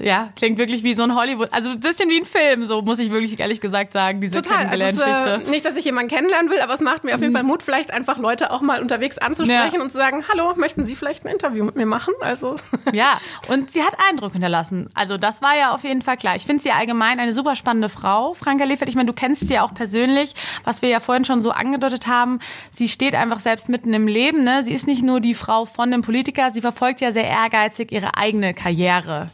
Ja, 0.00 0.23
klingt 0.36 0.58
wirklich 0.58 0.82
wie 0.82 0.94
so 0.94 1.02
ein 1.02 1.14
Hollywood, 1.14 1.48
also 1.52 1.70
ein 1.70 1.80
bisschen 1.80 2.08
wie 2.10 2.18
ein 2.18 2.24
Film, 2.24 2.66
so 2.66 2.82
muss 2.82 2.98
ich 2.98 3.10
wirklich 3.10 3.38
ehrlich 3.38 3.60
gesagt 3.60 3.92
sagen, 3.92 4.20
diese 4.20 4.42
Total. 4.42 4.68
Kennenlerngeschichte. 4.68 5.32
Also, 5.32 5.46
äh, 5.46 5.50
nicht, 5.50 5.64
dass 5.64 5.76
ich 5.76 5.84
jemanden 5.84 6.10
kennenlernen 6.10 6.50
will, 6.50 6.60
aber 6.60 6.74
es 6.74 6.80
macht 6.80 7.04
mir 7.04 7.14
auf 7.14 7.20
jeden 7.20 7.32
mhm. 7.32 7.36
Fall 7.36 7.44
Mut, 7.44 7.62
vielleicht 7.62 7.90
einfach 7.90 8.18
Leute 8.18 8.50
auch 8.50 8.60
mal 8.60 8.80
unterwegs 8.80 9.18
anzusprechen 9.18 9.76
ja. 9.76 9.82
und 9.82 9.90
zu 9.90 9.98
sagen, 9.98 10.24
hallo, 10.28 10.54
möchten 10.56 10.84
Sie 10.84 10.96
vielleicht 10.96 11.24
ein 11.24 11.32
Interview 11.32 11.64
mit 11.64 11.76
mir 11.76 11.86
machen? 11.86 12.14
Also 12.20 12.56
ja, 12.92 13.20
und 13.48 13.70
sie 13.70 13.82
hat 13.82 13.94
Eindruck 14.10 14.32
hinterlassen. 14.32 14.88
Also 14.94 15.16
das 15.16 15.42
war 15.42 15.56
ja 15.56 15.74
auf 15.74 15.84
jeden 15.84 16.02
Fall 16.02 16.16
klar. 16.16 16.36
Ich 16.36 16.44
finde 16.44 16.62
sie 16.62 16.70
allgemein 16.70 17.20
eine 17.20 17.32
super 17.32 17.56
spannende 17.56 17.88
Frau, 17.88 18.34
Franka 18.34 18.64
Liefert. 18.64 18.88
Ich 18.88 18.94
meine, 18.94 19.06
du 19.06 19.12
kennst 19.12 19.46
sie 19.46 19.54
ja 19.54 19.62
auch 19.62 19.74
persönlich, 19.74 20.34
was 20.64 20.82
wir 20.82 20.88
ja 20.88 21.00
vorhin 21.00 21.24
schon 21.24 21.42
so 21.42 21.50
angedeutet 21.50 22.06
haben. 22.06 22.38
Sie 22.70 22.88
steht 22.88 23.14
einfach 23.14 23.40
selbst 23.40 23.68
mitten 23.68 23.92
im 23.94 24.06
Leben. 24.06 24.44
Ne? 24.44 24.62
Sie 24.64 24.72
ist 24.72 24.86
nicht 24.86 25.02
nur 25.02 25.20
die 25.20 25.34
Frau 25.34 25.64
von 25.64 25.92
einem 25.92 26.02
Politiker, 26.02 26.50
sie 26.50 26.60
verfolgt 26.60 27.00
ja 27.00 27.12
sehr 27.12 27.24
ehrgeizig 27.24 27.92
ihre 27.92 28.16
eigene 28.16 28.54
Karriere. 28.54 29.30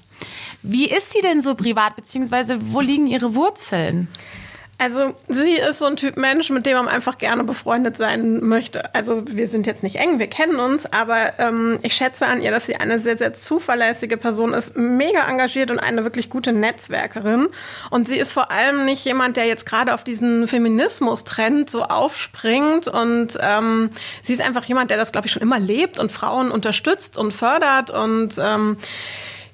Wie 0.63 0.91
ist 0.91 1.13
sie 1.13 1.21
denn 1.21 1.41
so 1.41 1.55
privat, 1.55 1.97
beziehungsweise 1.97 2.59
wo 2.73 2.81
liegen 2.81 3.07
ihre 3.07 3.35
Wurzeln? 3.35 4.09
Also 4.81 5.15
sie 5.29 5.57
ist 5.57 5.79
so 5.79 5.85
ein 5.85 5.97
Typ 5.97 6.17
Mensch, 6.17 6.49
mit 6.49 6.65
dem 6.65 6.79
man 6.79 6.89
einfach 6.89 7.19
gerne 7.19 7.45
befreundet 7.45 7.99
sein 7.99 8.41
möchte. 8.41 8.95
Also 8.95 9.21
wir 9.27 9.47
sind 9.47 9.67
jetzt 9.67 9.83
nicht 9.83 9.97
eng, 9.97 10.19
wir 10.19 10.27
kennen 10.27 10.59
uns, 10.59 10.91
aber 10.91 11.39
ähm, 11.39 11.79
ich 11.83 11.93
schätze 11.93 12.27
an 12.27 12.41
ihr, 12.41 12.51
dass 12.51 12.65
sie 12.65 12.77
eine 12.77 12.99
sehr, 12.99 13.19
sehr 13.19 13.35
zuverlässige 13.35 14.17
Person 14.17 14.55
ist, 14.55 14.79
mega 14.79 15.29
engagiert 15.29 15.71
und 15.71 15.81
eine 15.81 16.05
wirklich 16.05 16.31
gute 16.31 16.55
Netzwerkerin. 16.55 17.49
Und 17.91 18.09
sie 18.09 18.17
ist 18.17 18.33
vor 18.33 18.51
allem 18.51 18.87
nicht 18.87 19.05
jemand, 19.05 19.37
der 19.37 19.45
jetzt 19.45 19.67
gerade 19.67 19.93
auf 19.93 20.03
diesen 20.03 20.49
Feminismus-Trend 20.49 21.69
so 21.69 21.83
aufspringt. 21.83 22.89
Und 22.89 23.37
ähm, 23.39 23.91
sie 24.23 24.33
ist 24.33 24.41
einfach 24.41 24.65
jemand, 24.65 24.91
der 24.91 24.97
das, 24.97 25.13
glaube 25.13 25.27
ich, 25.27 25.33
schon 25.35 25.43
immer 25.43 25.59
lebt 25.61 26.01
und 26.01 26.11
Frauen 26.11 26.51
unterstützt 26.51 27.19
und 27.19 27.35
fördert 27.35 27.91
und 27.91 28.37
ähm, 28.39 28.79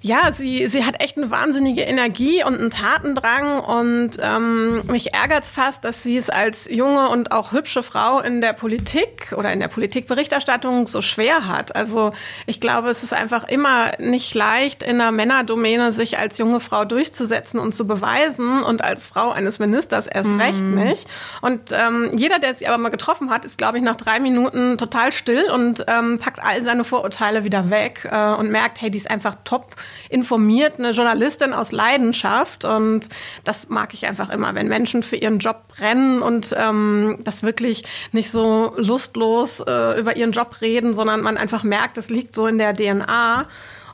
ja, 0.07 0.31
sie, 0.33 0.69
sie 0.69 0.85
hat 0.85 1.01
echt 1.01 1.17
eine 1.17 1.31
wahnsinnige 1.33 1.83
Energie 1.83 2.45
und 2.45 2.59
einen 2.59 2.71
Tatendrang 2.71 3.59
und 3.59 4.11
ähm, 4.23 4.81
mich 4.87 5.13
ärgert's 5.15 5.51
fast, 5.51 5.85
dass 5.85 6.05
sie 6.05 6.17
es 6.17 6.31
als 6.31 6.69
junge 6.71 7.09
und 7.09 7.33
auch 7.33 7.51
hübsche 7.51 7.83
Frau 7.83 8.21
in 8.21 8.41
der 8.41 8.53
Politik 8.53 9.35
oder 9.37 9.53
in 9.53 9.59
der 9.59 9.67
Politikberichterstattung 9.67 10.87
so 10.87 11.03
schwer 11.03 11.49
hat. 11.49 11.75
Also 11.75 12.13
ich 12.47 12.61
glaube, 12.61 12.89
es 12.89 13.03
ist 13.03 13.13
einfach 13.13 13.49
immer 13.49 13.91
nicht 13.99 14.33
leicht, 14.35 14.85
in 14.85 15.01
einer 15.01 15.11
Männerdomäne 15.11 15.91
sich 15.91 16.19
als 16.19 16.39
junge 16.39 16.61
Frau 16.61 16.85
durchzusetzen 16.85 17.59
und 17.59 17.75
zu 17.75 17.87
beweisen 17.87 18.63
und 18.63 18.85
als 18.85 19.07
Frau 19.07 19.31
eines 19.31 19.59
Ministers 19.59 20.07
erst 20.07 20.31
mhm. 20.31 20.41
recht 20.41 20.63
nicht. 20.63 21.09
Und 21.43 21.73
ähm, 21.73 22.11
jeder, 22.17 22.39
der 22.39 22.55
sie 22.55 22.69
aber 22.69 22.79
mal 22.79 22.91
getroffen 22.91 23.31
hat, 23.31 23.45
ist, 23.45 23.59
glaube 23.59 23.79
ich, 23.79 23.85
nach 23.85 23.97
drei 23.97 24.21
Minuten 24.21 24.79
total 24.79 25.11
still 25.11 25.51
und 25.51 25.85
ähm, 25.89 26.21
packt 26.21 26.41
all 26.41 26.63
seine 26.63 26.85
Vorurteile 26.85 27.43
wieder 27.43 27.71
weg 27.71 28.09
äh, 28.09 28.35
und 28.35 28.53
merkt, 28.53 28.81
hey, 28.81 28.91
die 28.91 28.99
ist 28.99 29.11
einfach 29.11 29.37
top 29.43 29.75
informiert, 30.09 30.79
eine 30.79 30.91
Journalistin 30.91 31.53
aus 31.53 31.73
Leidenschaft. 31.73 32.65
Und 32.65 33.09
das 33.45 33.69
mag 33.69 33.95
ich 33.95 34.07
einfach 34.07 34.31
immer, 34.31 34.55
wenn 34.55 34.69
Menschen 34.69 35.03
für 35.03 35.17
ihren 35.17 35.39
Job 35.39 35.69
brennen 35.69 36.23
und 36.23 36.55
ähm, 36.59 37.19
das 37.25 37.43
wirklich 37.43 37.85
nicht 38.13 38.31
so 38.31 38.75
lustlos 38.77 39.61
äh, 39.61 39.99
über 39.99 40.17
ihren 40.17 40.33
Job 40.33 40.61
reden, 40.61 40.95
sondern 40.95 41.21
man 41.23 41.37
einfach 41.37 41.63
merkt, 41.63 41.99
es 41.99 42.11
liegt 42.11 42.35
so 42.35 42.47
in 42.47 42.59
der 42.59 42.75
DNA. 42.75 43.47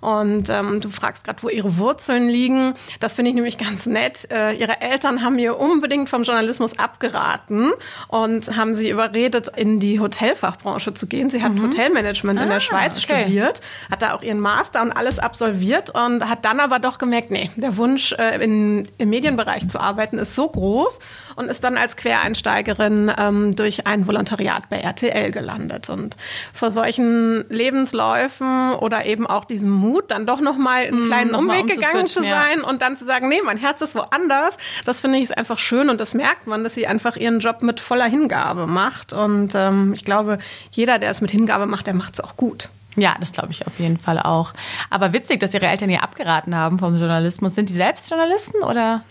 Und 0.02 0.50
ähm, 0.50 0.80
du 0.80 0.90
fragst 0.90 1.24
gerade, 1.24 1.42
wo 1.42 1.48
ihre 1.48 1.78
Wurzeln 1.78 2.28
liegen. 2.28 2.74
Das 2.98 3.14
finde 3.14 3.30
ich 3.30 3.34
nämlich 3.36 3.56
ganz 3.56 3.86
nett. 3.86 4.28
Äh, 4.30 4.54
ihre 4.54 4.80
Eltern 4.80 5.22
haben 5.22 5.38
ihr 5.38 5.58
unbedingt 5.58 6.10
vom 6.10 6.24
Journalismus 6.24 6.76
abgeraten 6.76 7.70
und 8.08 8.56
haben 8.56 8.74
sie 8.74 8.90
überredet, 8.90 9.48
in 9.56 9.78
die 9.78 10.00
Hotelfachbranche 10.00 10.92
zu 10.92 11.06
gehen. 11.06 11.30
Sie 11.30 11.40
hat 11.40 11.54
mhm. 11.54 11.62
Hotelmanagement 11.62 12.38
ah, 12.40 12.42
in 12.42 12.48
der 12.48 12.56
ah, 12.56 12.60
Schweiz 12.60 12.98
okay. 12.98 13.22
studiert, 13.22 13.60
hat 13.90 14.02
da 14.02 14.14
auch 14.14 14.22
ihren 14.22 14.40
Master 14.40 14.82
und 14.82 14.90
alles 14.90 15.20
absolviert 15.20 15.90
und 15.90 16.28
hat 16.28 16.44
dann 16.44 16.58
aber 16.58 16.80
doch 16.80 16.98
gemerkt, 16.98 17.30
nee, 17.30 17.52
der 17.54 17.76
Wunsch, 17.76 18.12
äh, 18.12 18.42
in, 18.42 18.88
im 18.98 19.08
Medienbereich 19.08 19.68
zu 19.68 19.78
arbeiten, 19.78 20.18
ist 20.18 20.34
so 20.34 20.48
groß 20.48 20.98
und 21.36 21.48
ist 21.48 21.62
dann 21.62 21.76
als 21.76 21.96
Quereinsteigerin 21.96 23.12
ähm, 23.16 23.54
durch 23.54 23.86
ein 23.86 24.08
Volontariat 24.08 24.68
bei 24.68 24.78
RTL 24.78 25.30
gelandet. 25.30 25.90
Und 25.90 26.16
vor 26.52 26.72
solchen 26.72 27.48
Lebensläufen 27.50 28.72
oder 28.74 29.06
eben 29.06 29.28
auch 29.28 29.44
diesem 29.44 29.70
Mut, 29.70 29.91
Mut, 29.92 30.10
dann 30.10 30.26
doch 30.26 30.40
nochmal 30.40 30.86
einen 30.86 31.04
Mm, 31.04 31.06
kleinen 31.06 31.30
noch 31.30 31.40
mal 31.40 31.60
Umweg 31.60 31.74
gegangen 31.76 32.06
zu 32.06 32.20
umzuswitchen, 32.20 32.30
ja. 32.30 32.42
sein 32.42 32.62
und 32.62 32.82
dann 32.82 32.96
zu 32.96 33.04
sagen, 33.04 33.28
nee, 33.28 33.40
mein 33.44 33.58
Herz 33.58 33.80
ist 33.80 33.94
woanders. 33.94 34.56
Das 34.84 35.00
finde 35.00 35.18
ich 35.18 35.24
ist 35.24 35.36
einfach 35.36 35.58
schön 35.58 35.88
und 35.88 36.00
das 36.00 36.14
merkt 36.14 36.46
man, 36.46 36.64
dass 36.64 36.74
sie 36.74 36.86
einfach 36.86 37.16
ihren 37.16 37.40
Job 37.40 37.62
mit 37.62 37.80
voller 37.80 38.06
Hingabe 38.06 38.66
macht. 38.66 39.12
Und 39.12 39.52
ähm, 39.54 39.92
ich 39.92 40.04
glaube, 40.04 40.38
jeder, 40.70 40.98
der 40.98 41.10
es 41.10 41.20
mit 41.20 41.30
Hingabe 41.30 41.66
macht, 41.66 41.86
der 41.86 41.94
macht 41.94 42.14
es 42.14 42.20
auch 42.20 42.36
gut. 42.36 42.68
Ja, 42.96 43.14
das 43.20 43.32
glaube 43.32 43.52
ich 43.52 43.66
auf 43.66 43.78
jeden 43.78 43.96
Fall 43.96 44.18
auch. 44.18 44.52
Aber 44.90 45.12
witzig, 45.12 45.40
dass 45.40 45.54
ihre 45.54 45.66
Eltern 45.66 45.88
ihr 45.90 46.02
abgeraten 46.02 46.54
haben 46.54 46.78
vom 46.78 46.96
Journalismus. 46.96 47.54
Sind 47.54 47.68
die 47.68 47.74
selbst 47.74 48.10
Journalisten 48.10 48.62
oder? 48.62 49.02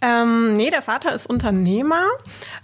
Ähm, 0.00 0.54
nee, 0.54 0.70
der 0.70 0.82
Vater 0.82 1.12
ist 1.12 1.28
Unternehmer, 1.28 2.02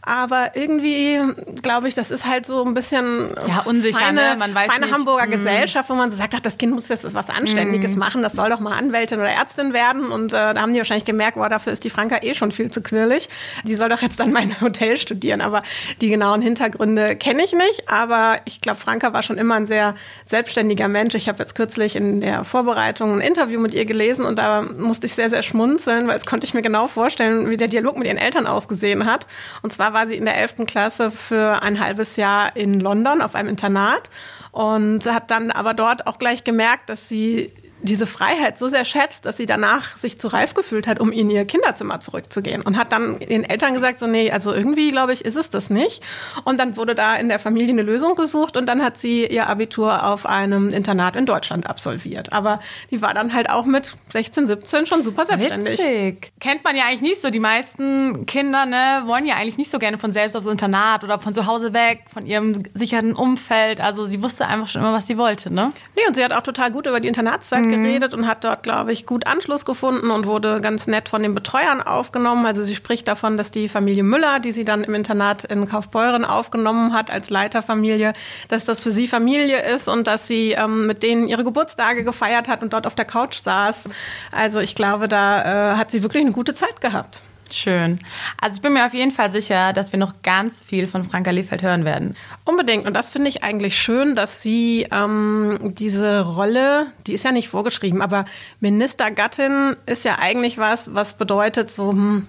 aber 0.02 0.52
irgendwie 0.54 1.18
glaube 1.62 1.88
ich, 1.88 1.94
das 1.94 2.10
ist 2.12 2.26
halt 2.26 2.46
so 2.46 2.64
ein 2.64 2.74
bisschen 2.74 3.30
Ja, 3.48 3.62
unsicher, 3.64 3.98
feine, 3.98 4.30
ne? 4.30 4.36
Man 4.36 4.54
weiß 4.54 4.70
feine 4.72 4.86
nicht. 4.86 4.94
Hamburger 4.94 5.26
Mm. 5.26 5.30
Gesellschaft, 5.32 5.90
wo 5.90 5.94
man 5.94 6.10
so 6.12 6.16
sagt, 6.16 6.32
ach, 6.36 6.40
das 6.40 6.58
Kind 6.58 6.74
muss 6.74 6.88
jetzt 6.88 7.12
was 7.12 7.30
Anständiges 7.30 7.96
machen, 7.96 8.22
das 8.22 8.34
soll 8.34 8.50
doch 8.50 8.60
mal 8.60 8.76
Anwältin 8.78 9.18
oder 9.18 9.30
Ärztin 9.30 9.72
werden. 9.72 10.06
Und 10.12 10.32
äh, 10.32 10.54
da 10.54 10.60
haben 10.60 10.72
die 10.72 10.78
wahrscheinlich 10.78 11.06
gemerkt, 11.06 11.36
boah, 11.36 11.48
dafür 11.48 11.72
ist 11.72 11.82
die 11.82 11.90
Franka 11.90 12.18
eh 12.22 12.34
schon 12.34 12.52
viel 12.52 12.70
zu 12.70 12.82
quirlig. 12.82 13.28
Die 13.64 13.74
soll 13.74 13.88
doch 13.88 14.02
jetzt 14.02 14.20
dann 14.20 14.30
mein 14.30 14.60
Hotel 14.60 14.96
studieren. 14.96 15.40
Aber 15.40 15.62
die 16.00 16.10
genauen 16.10 16.40
Hintergründe 16.40 17.16
kenne 17.16 17.42
ich 17.42 17.52
nicht. 17.52 17.88
Aber 17.90 18.38
ich 18.44 18.60
glaube, 18.60 18.78
Franka 18.78 19.12
war 19.12 19.22
schon 19.24 19.38
immer 19.38 19.54
ein 19.56 19.66
sehr 19.66 19.94
selbstständiger 20.26 20.86
Mensch. 20.88 21.14
Ich 21.16 21.28
habe 21.28 21.38
jetzt 21.40 21.54
kürzlich 21.56 21.96
in 21.96 22.20
der 22.20 22.44
Vorbereitung 22.44 23.14
ein 23.16 23.20
Interview 23.20 23.58
mit 23.60 23.74
ihr 23.74 23.86
gelesen 23.86 24.24
und 24.24 24.38
da 24.38 24.62
musste 24.62 25.06
ich 25.06 25.14
sehr, 25.14 25.30
sehr 25.30 25.42
schmunzeln, 25.42 26.06
weil 26.06 26.16
es 26.16 26.26
konnte 26.26 26.46
ich 26.46 26.54
mir 26.54 26.62
genau 26.62 26.86
vorstellen, 26.86 27.23
wie 27.30 27.56
der 27.56 27.68
Dialog 27.68 27.96
mit 27.96 28.06
ihren 28.06 28.18
Eltern 28.18 28.46
ausgesehen 28.46 29.06
hat. 29.06 29.26
Und 29.62 29.72
zwar 29.72 29.92
war 29.92 30.06
sie 30.06 30.16
in 30.16 30.24
der 30.24 30.36
11. 30.36 30.66
Klasse 30.66 31.10
für 31.10 31.62
ein 31.62 31.80
halbes 31.80 32.16
Jahr 32.16 32.56
in 32.56 32.80
London 32.80 33.20
auf 33.20 33.34
einem 33.34 33.48
Internat 33.48 34.10
und 34.52 35.04
hat 35.06 35.30
dann 35.30 35.50
aber 35.50 35.74
dort 35.74 36.06
auch 36.06 36.18
gleich 36.18 36.44
gemerkt, 36.44 36.88
dass 36.88 37.08
sie 37.08 37.52
diese 37.84 38.06
Freiheit 38.06 38.58
so 38.58 38.68
sehr 38.68 38.84
schätzt, 38.84 39.26
dass 39.26 39.36
sie 39.36 39.46
danach 39.46 39.98
sich 39.98 40.18
zu 40.18 40.28
reif 40.28 40.54
gefühlt 40.54 40.86
hat, 40.86 41.00
um 41.00 41.12
in 41.12 41.28
ihr 41.28 41.44
Kinderzimmer 41.44 42.00
zurückzugehen. 42.00 42.62
Und 42.62 42.78
hat 42.78 42.92
dann 42.92 43.20
ihren 43.20 43.44
Eltern 43.44 43.74
gesagt, 43.74 43.98
so, 43.98 44.06
nee, 44.06 44.30
also 44.30 44.52
irgendwie, 44.54 44.90
glaube 44.90 45.12
ich, 45.12 45.24
ist 45.24 45.36
es 45.36 45.50
das 45.50 45.68
nicht. 45.68 46.02
Und 46.44 46.58
dann 46.58 46.76
wurde 46.76 46.94
da 46.94 47.14
in 47.16 47.28
der 47.28 47.38
Familie 47.38 47.74
eine 47.74 47.82
Lösung 47.82 48.14
gesucht 48.14 48.56
und 48.56 48.66
dann 48.66 48.82
hat 48.82 48.98
sie 48.98 49.26
ihr 49.26 49.48
Abitur 49.48 50.04
auf 50.06 50.24
einem 50.24 50.70
Internat 50.70 51.14
in 51.14 51.26
Deutschland 51.26 51.68
absolviert. 51.68 52.32
Aber 52.32 52.60
die 52.90 53.02
war 53.02 53.12
dann 53.12 53.34
halt 53.34 53.50
auch 53.50 53.66
mit 53.66 53.94
16, 54.10 54.46
17 54.46 54.86
schon 54.86 55.02
super 55.02 55.26
selbstständig. 55.26 55.78
Witzig. 55.78 56.32
Kennt 56.40 56.64
man 56.64 56.76
ja 56.76 56.84
eigentlich 56.86 57.02
nicht 57.02 57.20
so. 57.20 57.28
Die 57.28 57.40
meisten 57.40 58.24
Kinder 58.24 58.64
ne, 58.64 59.02
wollen 59.04 59.26
ja 59.26 59.34
eigentlich 59.34 59.58
nicht 59.58 59.70
so 59.70 59.78
gerne 59.78 59.98
von 59.98 60.10
selbst 60.10 60.36
aufs 60.36 60.46
Internat 60.46 61.04
oder 61.04 61.18
von 61.18 61.34
zu 61.34 61.46
Hause 61.46 61.74
weg, 61.74 62.04
von 62.12 62.24
ihrem 62.24 62.62
sicheren 62.72 63.14
Umfeld. 63.14 63.82
Also 63.82 64.06
sie 64.06 64.22
wusste 64.22 64.46
einfach 64.46 64.68
schon 64.68 64.80
immer, 64.80 64.94
was 64.94 65.06
sie 65.06 65.18
wollte, 65.18 65.52
ne? 65.52 65.72
Nee, 65.96 66.02
und 66.08 66.14
sie 66.14 66.24
hat 66.24 66.32
auch 66.32 66.42
total 66.42 66.70
gut 66.70 66.86
über 66.86 67.00
die 67.00 67.08
Internatszeit 67.08 67.73
geredet 67.82 68.14
und 68.14 68.26
hat 68.26 68.44
dort, 68.44 68.62
glaube 68.62 68.92
ich, 68.92 69.06
gut 69.06 69.26
Anschluss 69.26 69.64
gefunden 69.64 70.10
und 70.10 70.26
wurde 70.26 70.60
ganz 70.60 70.86
nett 70.86 71.08
von 71.08 71.22
den 71.22 71.34
Betreuern 71.34 71.80
aufgenommen. 71.80 72.46
Also 72.46 72.62
sie 72.62 72.76
spricht 72.76 73.08
davon, 73.08 73.36
dass 73.36 73.50
die 73.50 73.68
Familie 73.68 74.02
Müller, 74.02 74.40
die 74.40 74.52
sie 74.52 74.64
dann 74.64 74.84
im 74.84 74.94
Internat 74.94 75.44
in 75.44 75.68
Kaufbeuren 75.68 76.24
aufgenommen 76.24 76.92
hat 76.92 77.10
als 77.10 77.30
Leiterfamilie, 77.30 78.12
dass 78.48 78.64
das 78.64 78.82
für 78.82 78.90
sie 78.90 79.08
Familie 79.08 79.62
ist 79.62 79.88
und 79.88 80.06
dass 80.06 80.26
sie 80.26 80.52
ähm, 80.52 80.86
mit 80.86 81.02
denen 81.02 81.26
ihre 81.26 81.44
Geburtstage 81.44 82.04
gefeiert 82.04 82.48
hat 82.48 82.62
und 82.62 82.72
dort 82.72 82.86
auf 82.86 82.94
der 82.94 83.04
Couch 83.04 83.38
saß. 83.38 83.88
Also 84.32 84.60
ich 84.60 84.74
glaube, 84.74 85.08
da 85.08 85.72
äh, 85.72 85.76
hat 85.76 85.90
sie 85.90 86.02
wirklich 86.02 86.22
eine 86.22 86.32
gute 86.32 86.54
Zeit 86.54 86.80
gehabt. 86.80 87.20
Schön. 87.50 87.98
Also 88.40 88.56
ich 88.56 88.62
bin 88.62 88.72
mir 88.72 88.86
auf 88.86 88.94
jeden 88.94 89.10
Fall 89.10 89.30
sicher, 89.30 89.72
dass 89.72 89.92
wir 89.92 89.98
noch 89.98 90.14
ganz 90.22 90.62
viel 90.62 90.86
von 90.86 91.08
Franka 91.08 91.30
Liefeld 91.30 91.62
hören 91.62 91.84
werden. 91.84 92.16
Unbedingt. 92.44 92.86
Und 92.86 92.94
das 92.94 93.10
finde 93.10 93.28
ich 93.28 93.42
eigentlich 93.42 93.78
schön, 93.78 94.16
dass 94.16 94.42
sie 94.42 94.86
ähm, 94.90 95.58
diese 95.74 96.20
Rolle, 96.20 96.86
die 97.06 97.12
ist 97.12 97.24
ja 97.24 97.32
nicht 97.32 97.48
vorgeschrieben, 97.48 98.02
aber 98.02 98.24
Ministergattin 98.60 99.76
ist 99.86 100.04
ja 100.04 100.18
eigentlich 100.18 100.58
was, 100.58 100.94
was 100.94 101.14
bedeutet 101.14 101.70
so, 101.70 101.90
hm, 101.90 102.26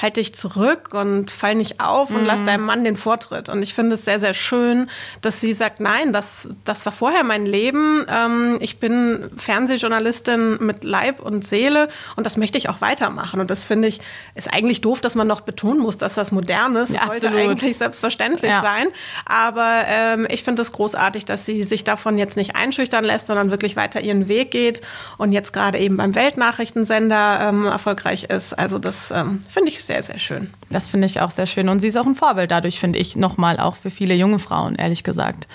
halt 0.00 0.16
dich 0.16 0.34
zurück 0.34 0.92
und 0.92 1.30
fall 1.30 1.54
nicht 1.54 1.80
auf 1.80 2.10
und 2.10 2.24
lass 2.24 2.44
deinem 2.44 2.64
Mann 2.64 2.84
den 2.84 2.96
Vortritt. 2.96 3.48
Und 3.48 3.62
ich 3.62 3.74
finde 3.74 3.94
es 3.94 4.04
sehr, 4.04 4.18
sehr 4.18 4.34
schön, 4.34 4.88
dass 5.20 5.40
sie 5.40 5.52
sagt, 5.52 5.80
nein, 5.80 6.12
das, 6.12 6.48
das 6.64 6.84
war 6.84 6.92
vorher 6.92 7.24
mein 7.24 7.46
Leben. 7.46 8.04
Ähm, 8.08 8.56
ich 8.60 8.78
bin 8.78 9.30
Fernsehjournalistin 9.36 10.58
mit 10.60 10.84
Leib 10.84 11.20
und 11.20 11.46
Seele 11.46 11.88
und 12.16 12.24
das 12.24 12.36
möchte 12.36 12.58
ich 12.58 12.68
auch 12.68 12.80
weitermachen. 12.80 13.40
Und 13.40 13.50
das 13.50 13.64
finde 13.64 13.88
ich, 13.88 14.00
ist 14.34 14.52
eigentlich 14.54 14.80
doof, 14.80 15.00
dass 15.00 15.14
man 15.14 15.26
noch 15.26 15.40
betonen 15.42 15.80
muss, 15.80 15.98
dass 15.98 16.14
das 16.14 16.30
modern 16.32 16.76
ist. 16.76 16.92
Das 16.94 17.00
Ja, 17.00 17.06
sollte 17.06 17.26
absolut. 17.28 17.50
eigentlich 17.50 17.76
selbstverständlich 17.76 18.50
Ja. 18.50 18.62
sein. 18.62 18.86
Aber 19.26 19.82
ähm, 19.86 20.26
ich 20.30 20.44
finde 20.44 20.62
es 20.62 20.72
großartig, 20.72 21.24
dass 21.24 21.44
sie 21.44 21.62
sich 21.64 21.84
davon 21.84 22.16
jetzt 22.18 22.36
nicht 22.36 22.56
einschüchtern 22.56 23.04
lässt, 23.04 23.26
sondern 23.26 23.50
wirklich 23.50 23.76
weiter 23.76 24.00
ihren 24.00 24.28
Weg 24.28 24.50
geht 24.50 24.80
und 25.18 25.32
jetzt 25.32 25.52
gerade 25.52 25.78
eben 25.78 25.96
beim 25.96 26.14
Weltnachrichtensender 26.14 27.40
ähm, 27.48 27.66
erfolgreich 27.66 28.24
ist. 28.24 28.52
Also 28.58 28.78
das 28.78 29.10
ähm, 29.10 29.42
finde 29.48 29.70
ich 29.70 29.82
sehr, 29.84 30.02
sehr 30.02 30.18
schön. 30.18 30.52
Das 30.70 30.88
finde 30.88 31.06
ich 31.06 31.20
auch 31.20 31.30
sehr 31.30 31.46
schön. 31.46 31.68
Und 31.68 31.80
sie 31.80 31.88
ist 31.88 31.96
auch 31.96 32.06
ein 32.06 32.14
Vorbild 32.14 32.50
dadurch, 32.50 32.78
finde 32.80 32.98
ich, 32.98 33.16
nochmal 33.16 33.58
auch 33.58 33.76
für 33.76 33.90
viele 33.90 34.14
junge 34.14 34.38
Frauen, 34.38 34.76
ehrlich 34.76 35.04
gesagt. 35.04 35.46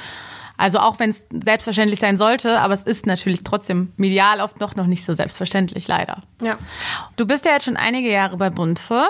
Also 0.60 0.80
auch 0.80 1.00
wenn 1.00 1.10
es 1.10 1.26
selbstverständlich 1.32 2.02
sein 2.02 2.18
sollte, 2.18 2.60
aber 2.60 2.74
es 2.74 2.84
ist 2.84 3.06
natürlich 3.06 3.44
trotzdem 3.46 3.94
medial 3.96 4.42
oft 4.42 4.60
noch, 4.60 4.76
noch 4.76 4.88
nicht 4.88 5.06
so 5.06 5.14
selbstverständlich, 5.14 5.88
leider. 5.88 6.22
Ja. 6.42 6.58
Du 7.16 7.26
bist 7.26 7.46
ja 7.46 7.54
jetzt 7.54 7.64
schon 7.64 7.78
einige 7.78 8.12
Jahre 8.12 8.36
bei 8.36 8.50
Bunze 8.50 9.08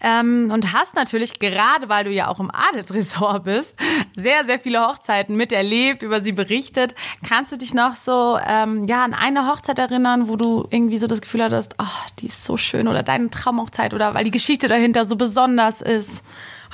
ähm, 0.00 0.50
und 0.50 0.72
hast 0.72 0.94
natürlich, 0.94 1.38
gerade 1.38 1.90
weil 1.90 2.04
du 2.04 2.10
ja 2.10 2.28
auch 2.28 2.40
im 2.40 2.50
Adelsressort 2.50 3.44
bist, 3.44 3.78
sehr, 4.16 4.46
sehr 4.46 4.58
viele 4.58 4.86
Hochzeiten 4.86 5.36
miterlebt, 5.36 6.02
über 6.02 6.22
sie 6.22 6.32
berichtet. 6.32 6.94
Kannst 7.28 7.52
du 7.52 7.58
dich 7.58 7.74
noch 7.74 7.94
so 7.94 8.38
ähm, 8.48 8.86
ja, 8.86 9.04
an 9.04 9.12
eine 9.12 9.48
Hochzeit 9.48 9.78
erinnern, 9.78 10.28
wo 10.28 10.36
du 10.36 10.66
irgendwie 10.70 10.96
so 10.96 11.06
das 11.06 11.20
Gefühl 11.20 11.42
hattest, 11.42 11.74
ach, 11.76 12.08
die 12.22 12.26
ist 12.28 12.42
so 12.42 12.56
schön 12.56 12.88
oder 12.88 13.02
deine 13.02 13.28
Traumhochzeit 13.28 13.92
oder 13.92 14.14
weil 14.14 14.24
die 14.24 14.30
Geschichte 14.30 14.66
dahinter 14.66 15.04
so 15.04 15.16
besonders 15.16 15.82
ist? 15.82 16.24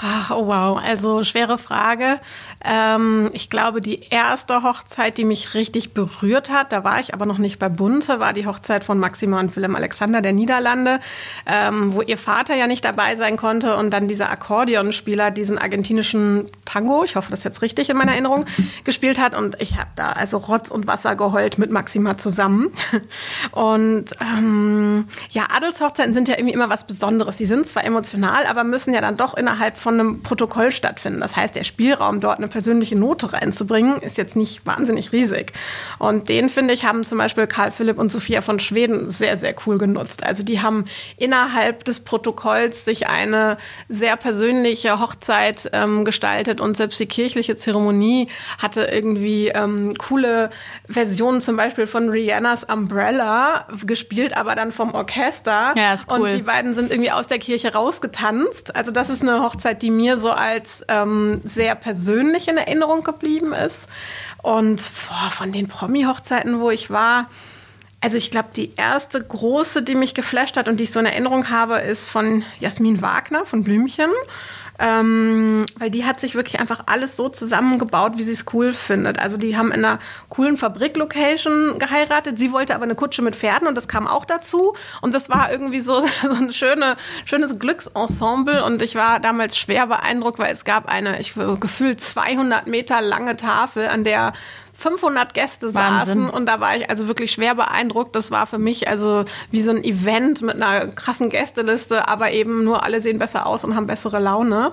Ah, 0.05 0.33
Oh 0.35 0.47
wow, 0.47 0.79
also 0.83 1.23
schwere 1.23 1.59
Frage. 1.59 2.19
Ähm, 2.65 3.31
ich 3.33 3.51
glaube, 3.51 3.81
die 3.81 4.01
erste 4.11 4.63
Hochzeit, 4.65 5.17
die 5.17 5.25
mich 5.25 5.55
richtig 5.55 5.95
berührt 5.95 6.51
hat, 6.51 6.73
da 6.73 6.83
war 6.83 6.99
ich 6.99 7.15
aber 7.15 7.27
noch 7.27 7.39
nicht 7.39 7.59
bei 7.59 7.69
Bunte, 7.69 8.19
war 8.19 8.33
die 8.33 8.47
Hochzeit 8.47 8.83
von 8.83 8.99
Maxima 8.99 9.39
und 9.39 9.55
Willem 9.55 9.77
Alexander 9.77 10.21
der 10.21 10.33
Niederlande, 10.33 10.99
ähm, 11.47 11.95
wo 11.95 12.03
ihr 12.03 12.19
Vater 12.19 12.57
ja 12.57 12.67
nicht 12.67 12.85
dabei 12.85 13.15
sein 13.15 13.37
konnte 13.37 13.77
und 13.77 13.91
dann 13.91 14.09
dieser 14.09 14.31
Akkordeonspieler 14.31 15.31
diesen 15.31 15.59
argentinischen 15.59 16.47
Tango, 16.65 17.05
ich 17.05 17.15
hoffe, 17.15 17.31
das 17.31 17.41
ist 17.41 17.45
jetzt 17.45 17.63
richtig 17.63 17.89
in 17.91 17.97
meiner 17.97 18.13
Erinnerung, 18.13 18.47
gespielt 18.83 19.21
hat 19.21 19.37
und 19.37 19.61
ich 19.61 19.77
habe 19.77 19.91
da 19.95 20.13
also 20.13 20.39
Rotz 20.39 20.71
und 20.73 20.89
Wasser 20.89 21.15
geheult 21.15 21.59
mit 21.59 21.71
Maxima 21.71 22.19
zusammen. 22.19 22.71
Und 23.53 24.07
ähm, 24.21 25.07
ja, 25.31 25.49
Adelshochzeiten 25.55 26.15
sind 26.15 26.29
ja 26.29 26.37
irgendwie 26.37 26.55
immer 26.55 26.71
was 26.71 26.87
Besonderes. 26.87 27.37
Die 27.37 27.45
sind 27.45 27.67
zwar 27.67 27.85
emotional, 27.85 28.47
aber 28.47 28.65
müssen 28.65 28.95
ja 28.95 29.01
dann 29.01 29.17
doch 29.17 29.35
innerhalb 29.35 29.77
von 29.77 29.92
einem 29.93 30.23
Protokoll 30.23 30.71
stattfinden. 30.71 31.21
Das 31.21 31.37
heißt, 31.37 31.55
der 31.57 31.65
Spielraum, 31.65 32.21
dort 32.21 32.39
eine 32.39 32.49
persönliche 32.49 32.97
Note 32.97 33.33
reinzubringen, 33.33 34.01
ist 34.01 34.19
jetzt 34.19 34.37
nicht 34.37 34.67
wahnsinnig 34.67 35.13
riesig. 35.13 35.53
Und 35.99 36.29
den, 36.29 36.49
finde 36.49 36.75
ich, 36.75 36.85
haben 36.85 37.05
zum 37.05 37.19
Beispiel 37.19 37.47
Karl 37.47 37.73
Philipp 37.73 37.99
und 37.99 38.11
Sophia 38.11 38.41
von 38.41 38.61
Schweden 38.61 39.11
sehr, 39.11 39.37
sehr 39.37 39.55
cool 39.67 39.79
genutzt. 39.79 40.25
Also 40.25 40.43
die 40.43 40.61
haben 40.61 40.85
innerhalb 41.17 41.85
des 41.85 42.01
Protokolls 42.01 42.85
sich 42.85 43.07
eine 43.07 43.57
sehr 43.89 44.17
persönliche 44.17 45.01
Hochzeit 45.01 45.71
ähm, 45.73 46.05
gestaltet 46.05 46.61
und 46.61 46.77
selbst 46.77 46.99
die 47.01 47.07
kirchliche 47.07 47.57
Zeremonie 47.57 48.29
hatte 48.59 48.83
irgendwie 48.85 49.49
ähm, 49.49 49.95
coole 49.99 50.51
Versionen, 50.89 51.41
zum 51.41 51.57
Beispiel 51.57 51.87
von 51.87 52.09
Rihannas 52.09 52.65
Umbrella, 52.65 53.67
gespielt 53.85 54.37
aber 54.37 54.55
dann 54.55 54.73
vom 54.73 54.95
Orchester. 54.95 55.73
Ja, 55.77 55.95
ist 55.95 56.11
cool. 56.11 56.21
Und 56.21 56.35
die 56.35 56.43
beiden 56.43 56.75
sind 56.75 56.91
irgendwie 56.91 57.11
aus 57.11 57.27
der 57.27 57.39
Kirche 57.39 57.73
rausgetanzt. 57.73 58.75
Also 58.75 58.93
das 58.93 59.11
ist 59.11 59.23
eine 59.23 59.43
Hochzeit, 59.43 59.72
die 59.75 59.91
mir 59.91 60.17
so 60.17 60.31
als 60.31 60.85
ähm, 60.89 61.41
sehr 61.45 61.75
persönlich 61.75 62.49
in 62.49 62.57
Erinnerung 62.57 63.03
geblieben 63.03 63.53
ist. 63.53 63.89
Und 64.43 64.91
boah, 65.09 65.31
von 65.31 65.53
den 65.53 65.69
Promi-Hochzeiten, 65.69 66.61
wo 66.61 66.71
ich 66.71 66.91
war, 66.91 67.29
also 68.01 68.19
ich 68.19 68.33
glaube, 68.33 68.49
die 68.57 68.75
erste 68.77 69.23
große, 69.23 69.83
die 69.83 69.95
mich 69.95 70.15
geflasht 70.15 70.57
hat 70.57 70.69
und 70.69 70.79
die 70.79 70.85
ich 70.85 70.93
so 70.93 70.99
in 70.99 71.07
Erinnerung 71.07 71.51
habe, 71.51 71.79
ist 71.79 72.09
von 72.09 72.45
Jasmin 72.59 73.01
Wagner 73.01 73.47
von 73.47 73.63
Blümchen. 73.63 74.11
Ähm, 74.79 75.67
weil 75.79 75.91
die 75.91 76.05
hat 76.05 76.21
sich 76.21 76.35
wirklich 76.35 76.59
einfach 76.59 76.85
alles 76.87 77.17
so 77.17 77.29
zusammengebaut, 77.29 78.13
wie 78.17 78.23
sie 78.23 78.33
es 78.33 78.47
cool 78.53 78.73
findet. 78.73 79.19
Also 79.19 79.37
die 79.37 79.57
haben 79.57 79.71
in 79.71 79.85
einer 79.85 79.99
coolen 80.29 80.57
Fabrik-Location 80.57 81.79
geheiratet. 81.79 82.39
Sie 82.39 82.53
wollte 82.53 82.75
aber 82.75 82.85
eine 82.85 82.95
Kutsche 82.95 83.23
mit 83.23 83.37
Pferden 83.37 83.69
und 83.69 83.77
das 83.77 83.87
kam 83.87 84.07
auch 84.09 84.25
dazu. 84.25 84.75
Und 85.01 85.15
das 85.15 85.29
war 85.29 85.53
irgendwie 85.53 85.81
so, 85.81 86.05
so 86.23 86.31
ein 86.31 86.53
schöne, 86.53 86.97
schönes 87.25 87.59
Glücksensemble. 87.59 88.65
Und 88.65 88.83
ich 88.83 88.95
war 88.95 89.21
damals 89.21 89.59
schwer 89.59 89.87
beeindruckt, 89.87 90.39
weil 90.39 90.53
es 90.53 90.65
gab 90.65 90.89
eine, 90.89 91.21
ich 91.21 91.35
gefühlt 91.35 92.01
200 92.01 92.67
Meter 92.67 93.01
lange 93.01 93.37
Tafel, 93.37 93.89
an 93.89 94.05
der 94.05 94.33
500 94.83 95.33
Gäste 95.35 95.75
Wahnsinn. 95.75 96.25
saßen 96.25 96.31
und 96.31 96.47
da 96.47 96.61
war 96.61 96.77
ich 96.77 96.91
also 96.91 97.09
wirklich 97.09 97.33
schwer 97.33 97.55
beeindruckt. 97.55 98.17
Das 98.17 98.31
war 98.31 98.47
für 98.47 98.59
mich 98.59 98.89
also 98.89 99.25
wie 99.51 99.63
so 99.63 99.71
ein 99.71 99.85
Event 99.85 100.43
mit 100.43 100.57
einer 100.57 100.89
krassen 100.89 101.31
Gästeliste, 101.31 102.09
aber 102.09 102.33
eben 102.33 102.65
nur 102.65 102.83
alle 102.83 103.01
sehen 103.01 103.19
besser 103.19 103.47
aus 103.47 103.65
und 103.65 103.77
haben 103.77 103.87
bessere 103.87 104.19
Laune. 104.19 104.73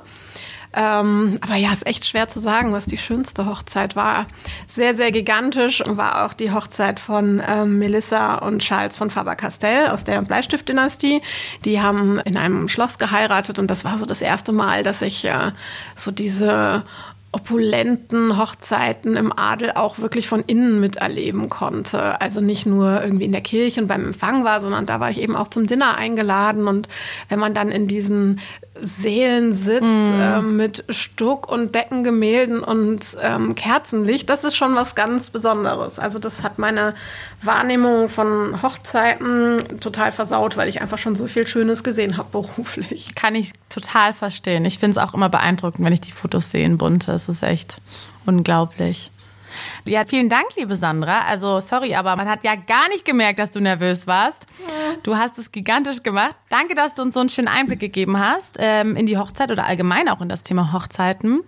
Ähm, 0.72 1.40
aber 1.42 1.56
ja, 1.56 1.74
ist 1.74 1.88
echt 1.88 2.06
schwer 2.06 2.30
zu 2.30 2.40
sagen, 2.40 2.74
was 2.74 2.86
die 2.86 2.98
schönste 2.98 3.48
Hochzeit 3.48 3.96
war. 3.96 4.28
Sehr, 4.68 4.96
sehr 4.96 5.12
gigantisch 5.12 5.84
und 5.84 5.98
war 5.98 6.26
auch 6.26 6.34
die 6.34 6.52
Hochzeit 6.52 7.00
von 7.00 7.42
ähm, 7.48 7.80
Melissa 7.80 8.36
und 8.36 8.60
Charles 8.60 8.96
von 8.96 9.10
Faber-Castell 9.10 9.88
aus 9.88 10.04
der 10.04 10.22
Bleistift-Dynastie. 10.22 11.22
Die 11.66 11.82
haben 11.82 12.20
in 12.20 12.38
einem 12.38 12.70
Schloss 12.70 13.00
geheiratet 13.00 13.58
und 13.58 13.68
das 13.68 13.84
war 13.84 13.98
so 13.98 14.06
das 14.06 14.22
erste 14.22 14.52
Mal, 14.52 14.84
dass 14.84 15.02
ich 15.02 15.26
äh, 15.26 15.52
so 15.96 16.12
diese 16.12 16.84
opulenten 17.32 18.38
Hochzeiten 18.38 19.16
im 19.16 19.32
Adel 19.38 19.72
auch 19.76 20.00
wirklich 20.00 20.28
von 20.28 20.44
innen 20.48 20.80
miterleben 20.80 21.48
konnte. 21.48 22.20
Also 22.22 22.42
nicht 22.42 22.66
nur 22.66 23.04
irgendwie 23.04 23.26
in 23.26 23.32
der 23.32 23.42
Kirche 23.42 23.82
und 23.82 23.88
beim 23.88 24.06
Empfang 24.06 24.44
war, 24.44 24.62
sondern 24.62 24.88
da 24.88 25.00
war 25.00 25.12
ich 25.12 25.22
eben 25.22 25.36
auch 25.36 25.48
zum 25.48 25.68
Dinner 25.68 25.96
eingeladen. 25.96 26.68
Und 26.68 26.88
wenn 27.28 27.40
man 27.40 27.54
dann 27.54 27.72
in 27.72 27.88
diesen 27.88 28.40
Sälen 28.82 29.54
sitzt 29.54 29.84
mm. 29.84 30.22
äh, 30.22 30.42
mit 30.42 30.86
Stuck 30.90 31.50
und 31.52 31.76
Deckengemälden 31.76 32.64
und 32.64 33.02
ähm, 33.22 33.56
Kerzenlicht, 33.56 34.30
das 34.30 34.44
ist 34.44 34.56
schon 34.56 34.76
was 34.76 34.96
ganz 34.96 35.30
Besonderes. 35.30 36.00
Also 36.00 36.20
das 36.20 36.44
hat 36.44 36.60
meine 36.60 36.94
Wahrnehmung 37.42 38.10
von 38.10 38.62
Hochzeiten 38.62 39.80
total 39.80 40.12
versaut, 40.12 40.58
weil 40.58 40.70
ich 40.70 40.82
einfach 40.82 40.98
schon 40.98 41.16
so 41.16 41.28
viel 41.28 41.48
Schönes 41.48 41.84
gesehen 41.84 42.18
habe 42.18 42.30
beruflich. 42.32 43.16
Kann 43.16 43.36
ich 43.36 43.52
total 43.70 44.14
verstehen. 44.14 44.66
Ich 44.66 44.80
finde 44.80 44.92
es 44.92 44.98
auch 44.98 45.14
immer 45.14 45.30
beeindruckend, 45.30 45.86
wenn 45.86 45.94
ich 45.94 46.02
die 46.02 46.12
Fotos 46.12 46.52
sehe 46.52 46.66
in 46.66 46.78
Bunte. 46.78 47.12
Es 47.12 47.30
ist 47.30 47.44
echt 47.44 47.82
unglaublich. 48.26 49.12
Ja, 49.86 50.06
vielen 50.06 50.30
Dank, 50.30 50.48
liebe 50.56 50.76
Sandra. 50.76 51.22
Also, 51.22 51.60
sorry, 51.60 51.96
aber 51.96 52.16
man 52.16 52.30
hat 52.30 52.44
ja 52.44 52.56
gar 52.56 52.88
nicht 52.90 53.06
gemerkt, 53.06 53.40
dass 53.40 53.52
du 53.52 53.60
nervös 53.60 54.08
warst. 54.08 54.46
Du 55.04 55.18
hast 55.18 55.38
es 55.38 55.52
gigantisch 55.52 56.04
gemacht. 56.04 56.36
Danke, 56.50 56.76
dass 56.76 56.94
du 56.94 57.02
uns 57.02 57.14
so 57.14 57.20
einen 57.20 57.30
schönen 57.30 57.48
Einblick 57.48 57.80
gegeben 57.80 58.20
hast 58.20 58.58
ähm, 58.60 58.96
in 58.96 59.06
die 59.06 59.18
Hochzeit 59.18 59.52
oder 59.52 59.66
allgemein 59.66 60.10
auch 60.10 60.22
in 60.22 60.30
das 60.30 60.44
Thema 60.44 60.74
Hochzeiten. 60.74 61.42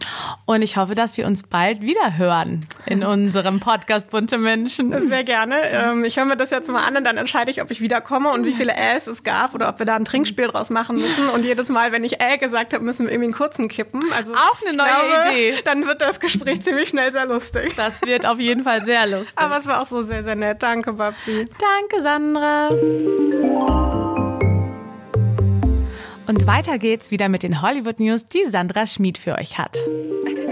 Und 0.46 0.62
ich 0.62 0.78
hoffe, 0.78 0.96
dass 0.96 1.18
wir 1.18 1.26
uns 1.26 1.44
bald 1.44 1.82
wieder 1.82 2.18
hören 2.18 2.66
in 2.88 3.04
unserem 3.04 3.60
Podcast 3.60 4.10
Bunte 4.10 4.38
Menschen. 4.38 5.08
Sehr 5.08 5.24
gerne. 5.24 5.56
Ähm, 5.72 6.04
ich 6.04 6.18
höre 6.18 6.26
mir 6.26 6.38
das 6.38 6.50
jetzt 6.52 6.70
mal 6.70 6.86
an 6.86 6.98
und 6.98 7.04
dann 7.04 7.18
entscheide 7.18 7.52
ich, 7.52 7.62
ob 7.62 7.72
ich 7.72 7.82
wiederkomme 7.82 8.30
und 8.30 8.46
wie 8.46 8.54
viele 8.54 8.74
Äs 8.76 9.08
es 9.08 9.24
gab 9.24 9.54
oder 9.56 9.70
ob 9.70 9.80
wir 9.80 9.86
da 9.86 9.96
ein 9.96 10.06
Trinkspiel 10.06 10.48
draus 10.48 10.70
machen 10.70 10.98
müssen. 10.98 11.30
Und 11.30 11.46
jedes 11.46 11.70
Mal, 11.70 11.92
wenn 11.92 12.04
ich 12.04 12.22
Ä 12.22 12.38
gesagt 12.38 12.74
habe, 12.74 12.84
müssen 12.84 13.06
wir 13.06 13.12
irgendwie 13.12 13.28
einen 13.28 13.34
kurzen 13.34 13.68
kippen. 13.68 14.02
Also 14.16 14.34
auch 14.34 14.62
eine 14.66 14.76
neue 14.76 14.88
glaube, 14.88 15.30
Idee. 15.30 15.62
Dann 15.64 15.88
wird 15.88 16.02
das 16.02 16.20
Gespräch 16.20 16.62
ziemlich 16.62 16.90
schnell 16.90 17.12
sehr 17.12 17.26
lustig. 17.26 17.74
Das 17.76 18.01
wird 18.02 18.26
auf 18.26 18.40
jeden 18.40 18.64
Fall 18.64 18.84
sehr 18.84 19.08
lustig. 19.08 19.38
Aber 19.38 19.58
es 19.58 19.66
war 19.68 19.82
auch 19.82 19.88
so 19.88 20.04
sehr, 20.04 20.24
sehr 20.24 20.36
nett. 20.36 20.62
Danke, 20.62 20.94
Babsi. 20.94 21.48
Danke, 21.60 22.04
Sandra. 22.04 22.70
Und 26.28 26.48
weiter 26.48 26.78
geht's 26.78 27.12
wieder 27.12 27.28
mit 27.28 27.44
den 27.44 27.62
Hollywood 27.62 28.00
News, 28.00 28.26
die 28.26 28.46
Sandra 28.46 28.86
Schmid 28.86 29.18
für 29.18 29.38
euch 29.38 29.58
hat. 29.58 29.78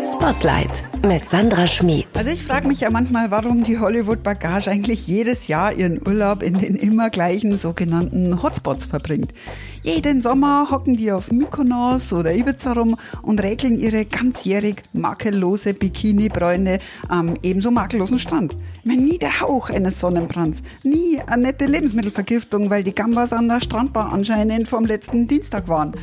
Spotlight 0.03 0.83
mit 1.05 1.27
Sandra 1.27 1.67
Schmid. 1.67 2.07
Also 2.17 2.31
ich 2.31 2.43
frage 2.43 2.67
mich 2.67 2.81
ja 2.81 2.89
manchmal, 2.89 3.31
warum 3.31 3.63
die 3.63 3.79
Hollywood 3.79 4.23
Bagage 4.23 4.69
eigentlich 4.69 5.07
jedes 5.07 5.47
Jahr 5.47 5.73
ihren 5.73 6.05
Urlaub 6.05 6.41
in 6.41 6.57
den 6.57 6.75
immer 6.75 7.09
gleichen 7.09 7.55
sogenannten 7.55 8.41
Hotspots 8.41 8.85
verbringt. 8.85 9.33
Jeden 9.81 10.21
Sommer 10.21 10.69
hocken 10.69 10.97
die 10.97 11.09
auf 11.09 11.31
Mykonos 11.31 12.11
oder 12.11 12.33
Ibiza 12.33 12.73
rum 12.73 12.97
und 13.21 13.41
räkeln 13.41 13.77
ihre 13.77 14.03
ganzjährig 14.03 14.83
makellose 14.91 15.73
Bikini-Bräune 15.73 16.79
am 17.07 17.35
ebenso 17.43 17.71
makellosen 17.71 18.19
Strand. 18.19 18.57
Meine, 18.83 19.01
nie 19.01 19.17
der 19.17 19.39
Hauch 19.39 19.69
eines 19.69 19.99
Sonnenbrands, 19.99 20.63
nie 20.83 21.21
eine 21.27 21.43
nette 21.43 21.65
Lebensmittelvergiftung, 21.65 22.69
weil 22.69 22.83
die 22.83 22.93
Gambas 22.93 23.31
an 23.31 23.47
der 23.47 23.61
Strandbar 23.61 24.11
anscheinend 24.11 24.67
vom 24.67 24.85
letzten 24.85 25.27
Dienstag 25.27 25.69
waren. 25.69 25.93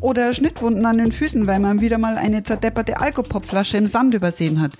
Oder 0.00 0.34
Schnittwunden 0.34 0.84
an 0.84 0.98
den 0.98 1.12
Füßen, 1.12 1.46
weil 1.46 1.60
man 1.60 1.80
wieder 1.80 1.96
mal 1.96 2.16
eine 2.16 2.42
zerdepperte 2.42 3.00
Alkopopflasche 3.00 3.78
im 3.78 3.86
Sand 3.86 4.14
übersehen 4.14 4.60
hat. 4.60 4.72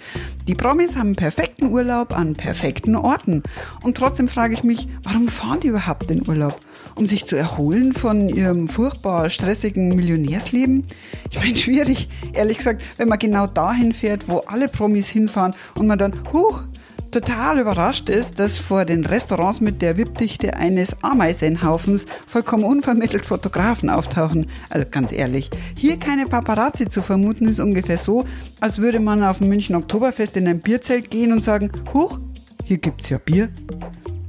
Die 0.47 0.55
Promis 0.55 0.97
haben 0.97 1.17
perfekten 1.17 1.71
Urlaub 1.71 2.15
an 2.17 2.35
perfekten 2.35 2.97
Orten. 2.97 3.43
Und 3.83 3.97
trotzdem 3.97 4.29
frage 4.29 4.55
ich 4.55 4.65
mich, 4.65 4.89
warum 5.05 5.29
fahren 5.29 5.61
die 5.61 5.69
überhaupt 5.69 6.11
in 6.11 6.29
Urlaub? 6.29 6.61
Um 6.97 7.07
sich 7.07 7.25
zu 7.25 7.37
erholen 7.37 7.93
von 7.93 8.29
ihrem 8.43 8.69
furchtbar 8.69 9.31
stressigen 9.31 9.89
Millionärsleben? 9.89 10.85
Ich 11.31 11.39
meine, 11.39 11.57
schwierig, 11.57 12.09
ehrlich 12.35 12.59
gesagt, 12.59 12.83
wenn 12.97 13.09
man 13.09 13.19
genau 13.19 13.47
dahin 13.47 13.93
fährt, 13.93 14.29
wo 14.29 14.39
alle 14.39 14.69
Promis 14.69 15.09
hinfahren 15.09 15.55
und 15.77 15.87
man 15.87 15.99
dann, 15.99 16.13
huch, 16.33 16.65
total 17.13 17.61
überrascht 17.61 18.09
ist, 18.09 18.39
dass 18.39 18.59
vor 18.59 18.85
den 18.85 19.05
Restaurants 19.05 19.61
mit 19.61 19.83
der 19.83 19.97
Wippdichte 19.97 20.55
eines 20.55 20.97
Ameisenhaufens 21.03 22.07
vollkommen 22.27 22.65
unvermittelt 22.65 23.27
Fotografen 23.27 23.91
auftauchen. 23.91 24.47
Also 24.71 24.87
ganz 24.91 25.13
ehrlich, 25.13 25.51
hier 25.77 25.99
keine 25.99 26.27
Paparazzi 26.27 26.89
zu 26.89 27.03
vermuten, 27.03 27.47
ist 27.47 27.61
ungefähr 27.61 27.99
so, 27.99 28.25
als 28.61 28.79
würde 28.79 28.99
man 28.99 29.23
auf 29.23 29.39
dem 29.39 29.49
München 29.49 29.77
Oktoberfest 29.77 30.37
in 30.37 30.49
ein 30.49 30.61
Bierzelt 30.61 31.11
gehen 31.11 31.33
und 31.33 31.41
sagen, 31.41 31.71
huch, 31.93 32.19
hier 32.65 32.79
gibt's 32.79 33.11
ja 33.11 33.19
Bier. 33.19 33.51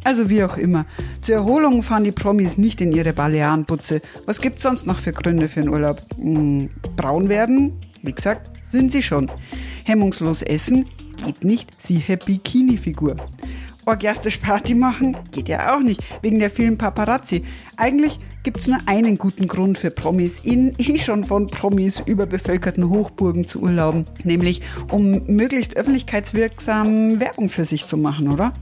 Also 0.03 0.29
wie 0.29 0.43
auch 0.43 0.57
immer. 0.57 0.85
Zur 1.21 1.35
Erholung 1.35 1.81
fahren 1.81 2.03
die 2.03 2.11
Promis 2.11 2.57
nicht 2.57 2.81
in 2.81 2.91
ihre 2.91 3.13
Balearenputze. 3.13 4.01
Was 4.25 4.41
gibt's 4.41 4.63
sonst 4.63 4.85
noch 4.85 4.99
für 4.99 5.13
Gründe 5.13 5.47
für 5.47 5.61
einen 5.61 5.69
Urlaub? 5.69 6.01
Hm, 6.17 6.69
braun 6.95 7.29
werden? 7.29 7.73
Wie 8.01 8.11
gesagt, 8.11 8.49
sind 8.65 8.91
sie 8.91 9.01
schon. 9.01 9.31
Hemmungslos 9.85 10.41
essen? 10.41 10.85
geht 11.23 11.43
nicht, 11.43 11.71
siehe 11.77 12.17
Bikini-Figur. 12.17 13.15
Orgiastisch 13.85 14.37
Party 14.37 14.75
machen 14.75 15.17
geht 15.31 15.49
ja 15.49 15.75
auch 15.75 15.81
nicht, 15.81 16.01
wegen 16.21 16.39
der 16.39 16.49
vielen 16.49 16.77
Paparazzi. 16.77 17.43
Eigentlich 17.75 18.19
gibt 18.43 18.59
es 18.59 18.67
nur 18.67 18.77
einen 18.85 19.17
guten 19.17 19.47
Grund 19.47 19.77
für 19.77 19.91
Promis 19.91 20.39
in 20.39 20.73
eh 20.77 20.99
schon 20.99 21.25
von 21.25 21.47
Promis 21.47 22.01
überbevölkerten 22.05 22.89
Hochburgen 22.89 23.45
zu 23.45 23.61
urlauben, 23.61 24.05
nämlich 24.23 24.61
um 24.89 25.23
möglichst 25.27 25.75
öffentlichkeitswirksam 25.75 27.19
Werbung 27.19 27.49
für 27.49 27.65
sich 27.65 27.85
zu 27.85 27.97
machen, 27.97 28.31
oder? 28.31 28.53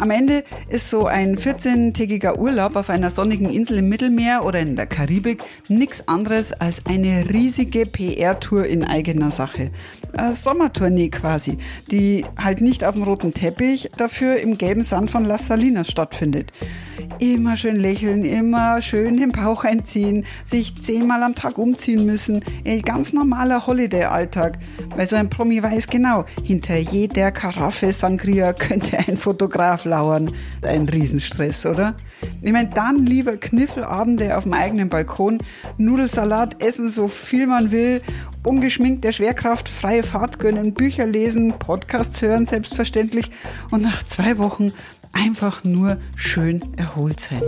Am 0.00 0.10
Ende 0.10 0.44
ist 0.68 0.90
so 0.90 1.06
ein 1.06 1.36
14-tägiger 1.36 2.38
Urlaub 2.38 2.76
auf 2.76 2.88
einer 2.88 3.10
sonnigen 3.10 3.50
Insel 3.50 3.78
im 3.78 3.88
Mittelmeer 3.88 4.44
oder 4.44 4.60
in 4.60 4.76
der 4.76 4.86
Karibik 4.86 5.42
nichts 5.66 6.06
anderes 6.06 6.52
als 6.52 6.86
eine 6.86 7.28
riesige 7.28 7.84
PR-Tour 7.84 8.64
in 8.66 8.84
eigener 8.84 9.32
Sache. 9.32 9.72
Eine 10.16 10.34
Sommertournee 10.34 11.08
quasi, 11.08 11.58
die 11.90 12.24
halt 12.40 12.60
nicht 12.60 12.84
auf 12.84 12.94
dem 12.94 13.02
roten 13.02 13.34
Teppich, 13.34 13.90
dafür 13.96 14.36
im 14.36 14.56
gelben 14.56 14.84
Sand 14.84 15.10
von 15.10 15.24
Las 15.24 15.48
Salinas 15.48 15.88
stattfindet. 15.88 16.52
Immer 17.18 17.56
schön 17.56 17.76
lächeln, 17.76 18.24
immer 18.24 18.80
schön 18.80 19.16
den 19.16 19.32
Bauch 19.32 19.64
einziehen, 19.64 20.24
sich 20.44 20.80
zehnmal 20.80 21.22
am 21.22 21.34
Tag 21.34 21.58
umziehen 21.58 22.06
müssen. 22.06 22.44
Ein 22.66 22.82
ganz 22.82 23.12
normaler 23.12 23.66
Holiday-Alltag. 23.66 24.58
Weil 24.96 25.06
so 25.06 25.16
ein 25.16 25.30
Promi 25.30 25.62
weiß 25.62 25.86
genau, 25.88 26.24
hinter 26.42 26.76
jeder 26.76 27.30
Karaffe 27.30 27.92
Sangria 27.92 28.52
könnte 28.54 28.98
ein 28.98 29.16
Fotograf 29.16 29.84
lauern. 29.84 30.30
Ein 30.62 30.88
Riesenstress, 30.88 31.66
oder? 31.66 31.94
Ich 32.42 32.52
meine, 32.52 32.70
dann 32.70 33.06
lieber 33.06 33.36
Kniffelabende 33.36 34.36
auf 34.36 34.44
dem 34.44 34.52
eigenen 34.52 34.88
Balkon, 34.88 35.38
Nudelsalat 35.76 36.62
essen, 36.62 36.88
so 36.88 37.08
viel 37.08 37.46
man 37.46 37.70
will, 37.70 38.02
ungeschminkt 38.44 39.04
der 39.04 39.12
Schwerkraft 39.12 39.68
freie 39.68 40.02
Fahrt 40.02 40.38
gönnen, 40.38 40.74
Bücher 40.74 41.06
lesen, 41.06 41.54
Podcasts 41.58 42.22
hören, 42.22 42.46
selbstverständlich. 42.46 43.30
Und 43.70 43.82
nach 43.82 44.04
zwei 44.04 44.38
Wochen 44.38 44.72
einfach 45.12 45.64
nur 45.64 45.98
schön 46.16 46.62
erholt 46.76 47.20
sein. 47.20 47.42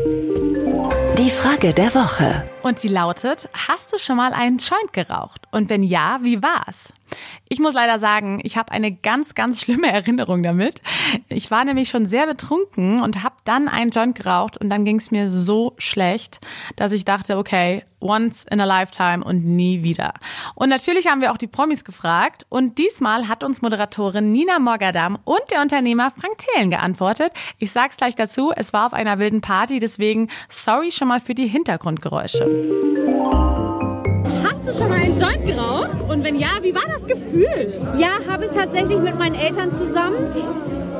Die 1.18 1.30
Frage 1.30 1.74
der 1.74 1.94
Woche. 1.94 2.48
Und 2.62 2.78
sie 2.78 2.88
lautet, 2.88 3.48
hast 3.52 3.92
du 3.92 3.98
schon 3.98 4.16
mal 4.16 4.32
einen 4.32 4.58
Joint 4.58 4.92
geraucht? 4.92 5.42
Und 5.50 5.70
wenn 5.70 5.82
ja, 5.82 6.18
wie 6.22 6.42
war's? 6.42 6.92
Ich 7.48 7.58
muss 7.58 7.74
leider 7.74 7.98
sagen, 7.98 8.40
ich 8.42 8.56
habe 8.56 8.72
eine 8.72 8.92
ganz, 8.92 9.34
ganz 9.34 9.60
schlimme 9.60 9.88
Erinnerung 9.92 10.42
damit. 10.42 10.82
Ich 11.28 11.50
war 11.50 11.64
nämlich 11.64 11.88
schon 11.88 12.06
sehr 12.06 12.26
betrunken 12.26 13.02
und 13.02 13.22
habe 13.22 13.36
dann 13.44 13.68
einen 13.68 13.90
Joint 13.90 14.16
geraucht 14.16 14.56
und 14.56 14.70
dann 14.70 14.84
ging 14.84 14.96
es 14.96 15.10
mir 15.10 15.28
so 15.28 15.74
schlecht, 15.78 16.40
dass 16.76 16.92
ich 16.92 17.04
dachte, 17.04 17.36
okay, 17.36 17.84
once 18.00 18.46
in 18.50 18.60
a 18.60 18.64
lifetime 18.64 19.22
und 19.22 19.44
nie 19.44 19.82
wieder. 19.82 20.14
Und 20.54 20.68
natürlich 20.68 21.06
haben 21.06 21.20
wir 21.20 21.32
auch 21.32 21.36
die 21.36 21.46
Promis 21.46 21.84
gefragt 21.84 22.46
und 22.48 22.78
diesmal 22.78 23.28
hat 23.28 23.44
uns 23.44 23.62
Moderatorin 23.62 24.32
Nina 24.32 24.58
Morgadam 24.58 25.18
und 25.24 25.42
der 25.50 25.60
Unternehmer 25.60 26.10
Frank 26.10 26.38
Thelen 26.38 26.70
geantwortet. 26.70 27.32
Ich 27.58 27.72
sag's 27.72 27.96
gleich 27.96 28.14
dazu, 28.14 28.52
es 28.54 28.72
war 28.72 28.86
auf 28.86 28.92
einer 28.92 29.18
wilden 29.18 29.40
Party, 29.40 29.78
deswegen 29.78 30.28
sorry 30.48 30.90
schon 30.90 31.08
mal 31.08 31.20
für 31.20 31.34
die 31.34 31.46
Hintergrundgeräusche. 31.46 32.99
Hast 34.70 34.78
du 34.78 34.84
schon 34.84 34.92
mal 34.92 35.00
einen 35.00 35.20
Joint 35.20 35.44
geraucht? 35.44 36.08
Und 36.08 36.22
wenn 36.22 36.38
ja, 36.38 36.50
wie 36.62 36.72
war 36.72 36.84
das 36.86 37.04
Gefühl? 37.04 37.74
Ja, 37.98 38.10
habe 38.30 38.44
ich 38.44 38.52
tatsächlich 38.52 38.98
mit 38.98 39.18
meinen 39.18 39.34
Eltern 39.34 39.72
zusammen. 39.72 40.28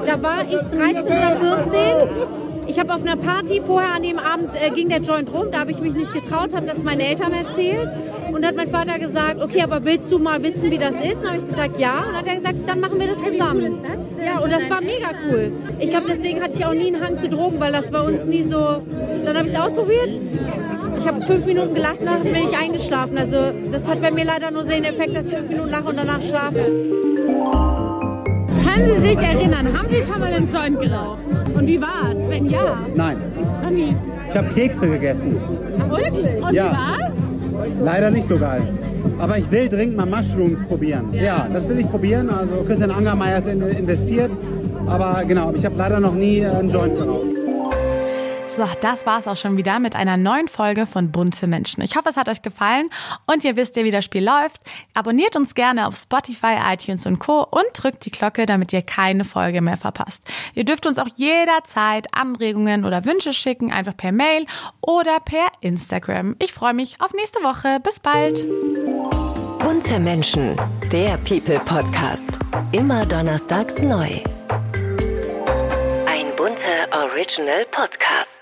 Da 0.05 0.21
war 0.21 0.43
ich 0.43 0.59
13 0.59 1.05
oder 1.05 1.63
14. 1.71 2.67
Ich 2.67 2.81
habe 2.81 2.93
auf 2.93 3.03
einer 3.03 3.15
Party 3.15 3.63
vorher 3.65 3.95
an 3.95 4.03
dem 4.03 4.19
Abend 4.19 4.51
äh, 4.57 4.71
ging 4.71 4.89
der 4.89 4.99
Joint 4.99 5.33
rum, 5.33 5.53
da 5.53 5.61
habe 5.61 5.71
ich 5.71 5.81
mich 5.81 5.95
nicht 5.95 6.13
getraut, 6.13 6.53
habe 6.53 6.67
das 6.67 6.83
meinen 6.83 7.01
Eltern 7.01 7.33
erzählt 7.33 7.89
und 8.33 8.45
hat 8.45 8.57
mein 8.57 8.69
Vater 8.69 8.99
gesagt, 8.99 9.41
okay, 9.41 9.63
aber 9.63 9.85
willst 9.85 10.11
du 10.11 10.19
mal 10.19 10.43
wissen, 10.43 10.69
wie 10.73 10.79
das 10.79 10.97
ist? 10.97 11.19
Und 11.19 11.25
dann 11.25 11.35
habe 11.35 11.39
ich 11.39 11.49
gesagt, 11.49 11.79
ja. 11.79 11.99
Und 11.99 12.07
dann 12.07 12.17
hat 12.17 12.27
er 12.27 12.37
gesagt, 12.37 12.57
dann 12.67 12.81
machen 12.81 12.99
wir 12.99 13.07
das 13.07 13.23
zusammen. 13.23 13.67
Cool 13.71 13.79
das? 14.19 14.27
Ja, 14.27 14.39
und 14.41 14.53
das 14.53 14.69
war 14.69 14.81
mega 14.81 15.11
cool. 15.29 15.53
Ich 15.79 15.91
glaube, 15.91 16.07
deswegen 16.09 16.43
hatte 16.43 16.55
ich 16.59 16.67
auch 16.67 16.75
nie 16.75 16.89
einen 16.89 17.05
Hang 17.05 17.19
zu 17.19 17.29
Drogen, 17.29 17.61
weil 17.61 17.71
das 17.71 17.89
bei 17.93 18.01
uns 18.01 18.25
nie 18.25 18.43
so. 18.43 18.83
Dann 19.25 19.37
habe 19.37 19.47
ich 19.47 19.55
es 19.55 19.61
ausprobiert 19.61 20.11
Ich 21.01 21.09
habe 21.09 21.23
fünf 21.25 21.47
Minuten 21.47 21.75
gelacht, 21.75 21.99
dann 22.05 22.23
bin 22.23 22.35
ich 22.51 22.57
eingeschlafen. 22.57 23.17
Also 23.17 23.37
das 23.73 23.89
hat 23.89 24.03
bei 24.03 24.11
mir 24.11 24.25
leider 24.27 24.51
nur 24.51 24.65
den 24.65 24.85
Effekt, 24.85 25.17
dass 25.17 25.29
ich 25.29 25.35
fünf 25.35 25.49
Minuten 25.49 25.71
lache 25.71 25.85
und 25.89 25.97
danach 25.97 26.21
schlafe. 26.23 26.57
Können 28.63 28.93
Sie 29.03 29.09
sich 29.09 29.17
erinnern, 29.19 29.67
haben 29.77 29.89
Sie 29.91 30.03
schon 30.03 30.21
mal 30.21 30.33
einen 30.33 30.53
Joint 30.53 30.79
geraucht? 30.79 31.19
Und 31.55 31.67
wie 31.67 31.81
war's? 31.81 32.17
Wenn 32.29 32.47
ja, 32.51 32.79
Nein, 32.95 33.17
noch 33.63 33.71
nie. 33.71 33.97
ich 34.31 34.37
habe 34.37 34.49
Kekse 34.55 34.89
gegessen. 34.91 35.41
Wirklich? 35.89 36.43
Und 36.43 36.53
Ja. 36.53 36.67
wie 36.71 36.77
war's? 36.77 37.13
Leider 37.83 38.11
nicht 38.11 38.29
so 38.29 38.39
geil. 38.39 38.63
Aber 39.19 39.39
ich 39.39 39.51
will 39.51 39.69
dringend 39.71 39.97
mal 39.97 40.07
Mushrooms 40.07 40.59
probieren. 40.69 41.09
Ja, 41.13 41.47
das 41.53 41.67
will 41.67 41.79
ich 41.79 41.91
probieren. 41.91 42.29
Also 42.29 42.63
Christian 42.67 42.91
Angermeier 42.91 43.39
ist 43.39 43.49
in, 43.49 43.63
investiert. 43.63 44.31
Aber 44.87 45.23
genau, 45.27 45.53
ich 45.55 45.65
habe 45.65 45.77
leider 45.79 45.99
noch 45.99 46.15
nie 46.15 46.41
äh, 46.41 46.47
einen 46.49 46.69
Joint 46.71 46.97
geraucht. 46.97 47.30
So, 48.61 48.69
das 48.83 49.07
war's 49.07 49.27
auch 49.27 49.37
schon 49.37 49.57
wieder 49.57 49.79
mit 49.79 49.97
einer 49.97 50.19
neuen 50.19 50.47
Folge 50.47 50.85
von 50.85 51.11
Bunte 51.11 51.47
Menschen. 51.47 51.83
Ich 51.83 51.97
hoffe, 51.97 52.11
es 52.11 52.19
hat 52.19 52.29
euch 52.29 52.43
gefallen 52.43 52.91
und 53.25 53.43
ihr 53.43 53.57
wisst 53.57 53.75
ja, 53.77 53.85
wie 53.85 53.91
das 53.91 54.05
Spiel 54.05 54.23
läuft. 54.23 54.61
Abonniert 54.93 55.35
uns 55.35 55.55
gerne 55.55 55.87
auf 55.87 55.97
Spotify, 55.97 56.59
iTunes 56.71 57.07
und 57.07 57.21
Co. 57.21 57.47
und 57.51 57.65
drückt 57.73 58.05
die 58.05 58.11
Glocke, 58.11 58.45
damit 58.45 58.75
ihr 58.75 58.83
keine 58.83 59.25
Folge 59.25 59.63
mehr 59.63 59.79
verpasst. 59.79 60.25
Ihr 60.53 60.65
dürft 60.65 60.85
uns 60.85 60.99
auch 60.99 61.09
jederzeit 61.17 62.09
Anregungen 62.13 62.85
oder 62.85 63.07
Wünsche 63.07 63.33
schicken, 63.33 63.73
einfach 63.73 63.97
per 63.97 64.13
Mail 64.13 64.45
oder 64.83 65.21
per 65.21 65.47
Instagram. 65.63 66.37
Ich 66.39 66.53
freue 66.53 66.75
mich 66.75 67.01
auf 67.01 67.15
nächste 67.15 67.43
Woche. 67.43 67.81
Bis 67.83 67.99
bald. 67.99 68.47
Bunte 69.61 69.99
Menschen, 70.01 70.55
der 70.93 71.17
People 71.27 71.61
Podcast. 71.61 72.39
Immer 72.73 73.07
donnerstags 73.07 73.81
neu. 73.81 74.21
Original 76.93 77.65
Podcast. 77.71 78.40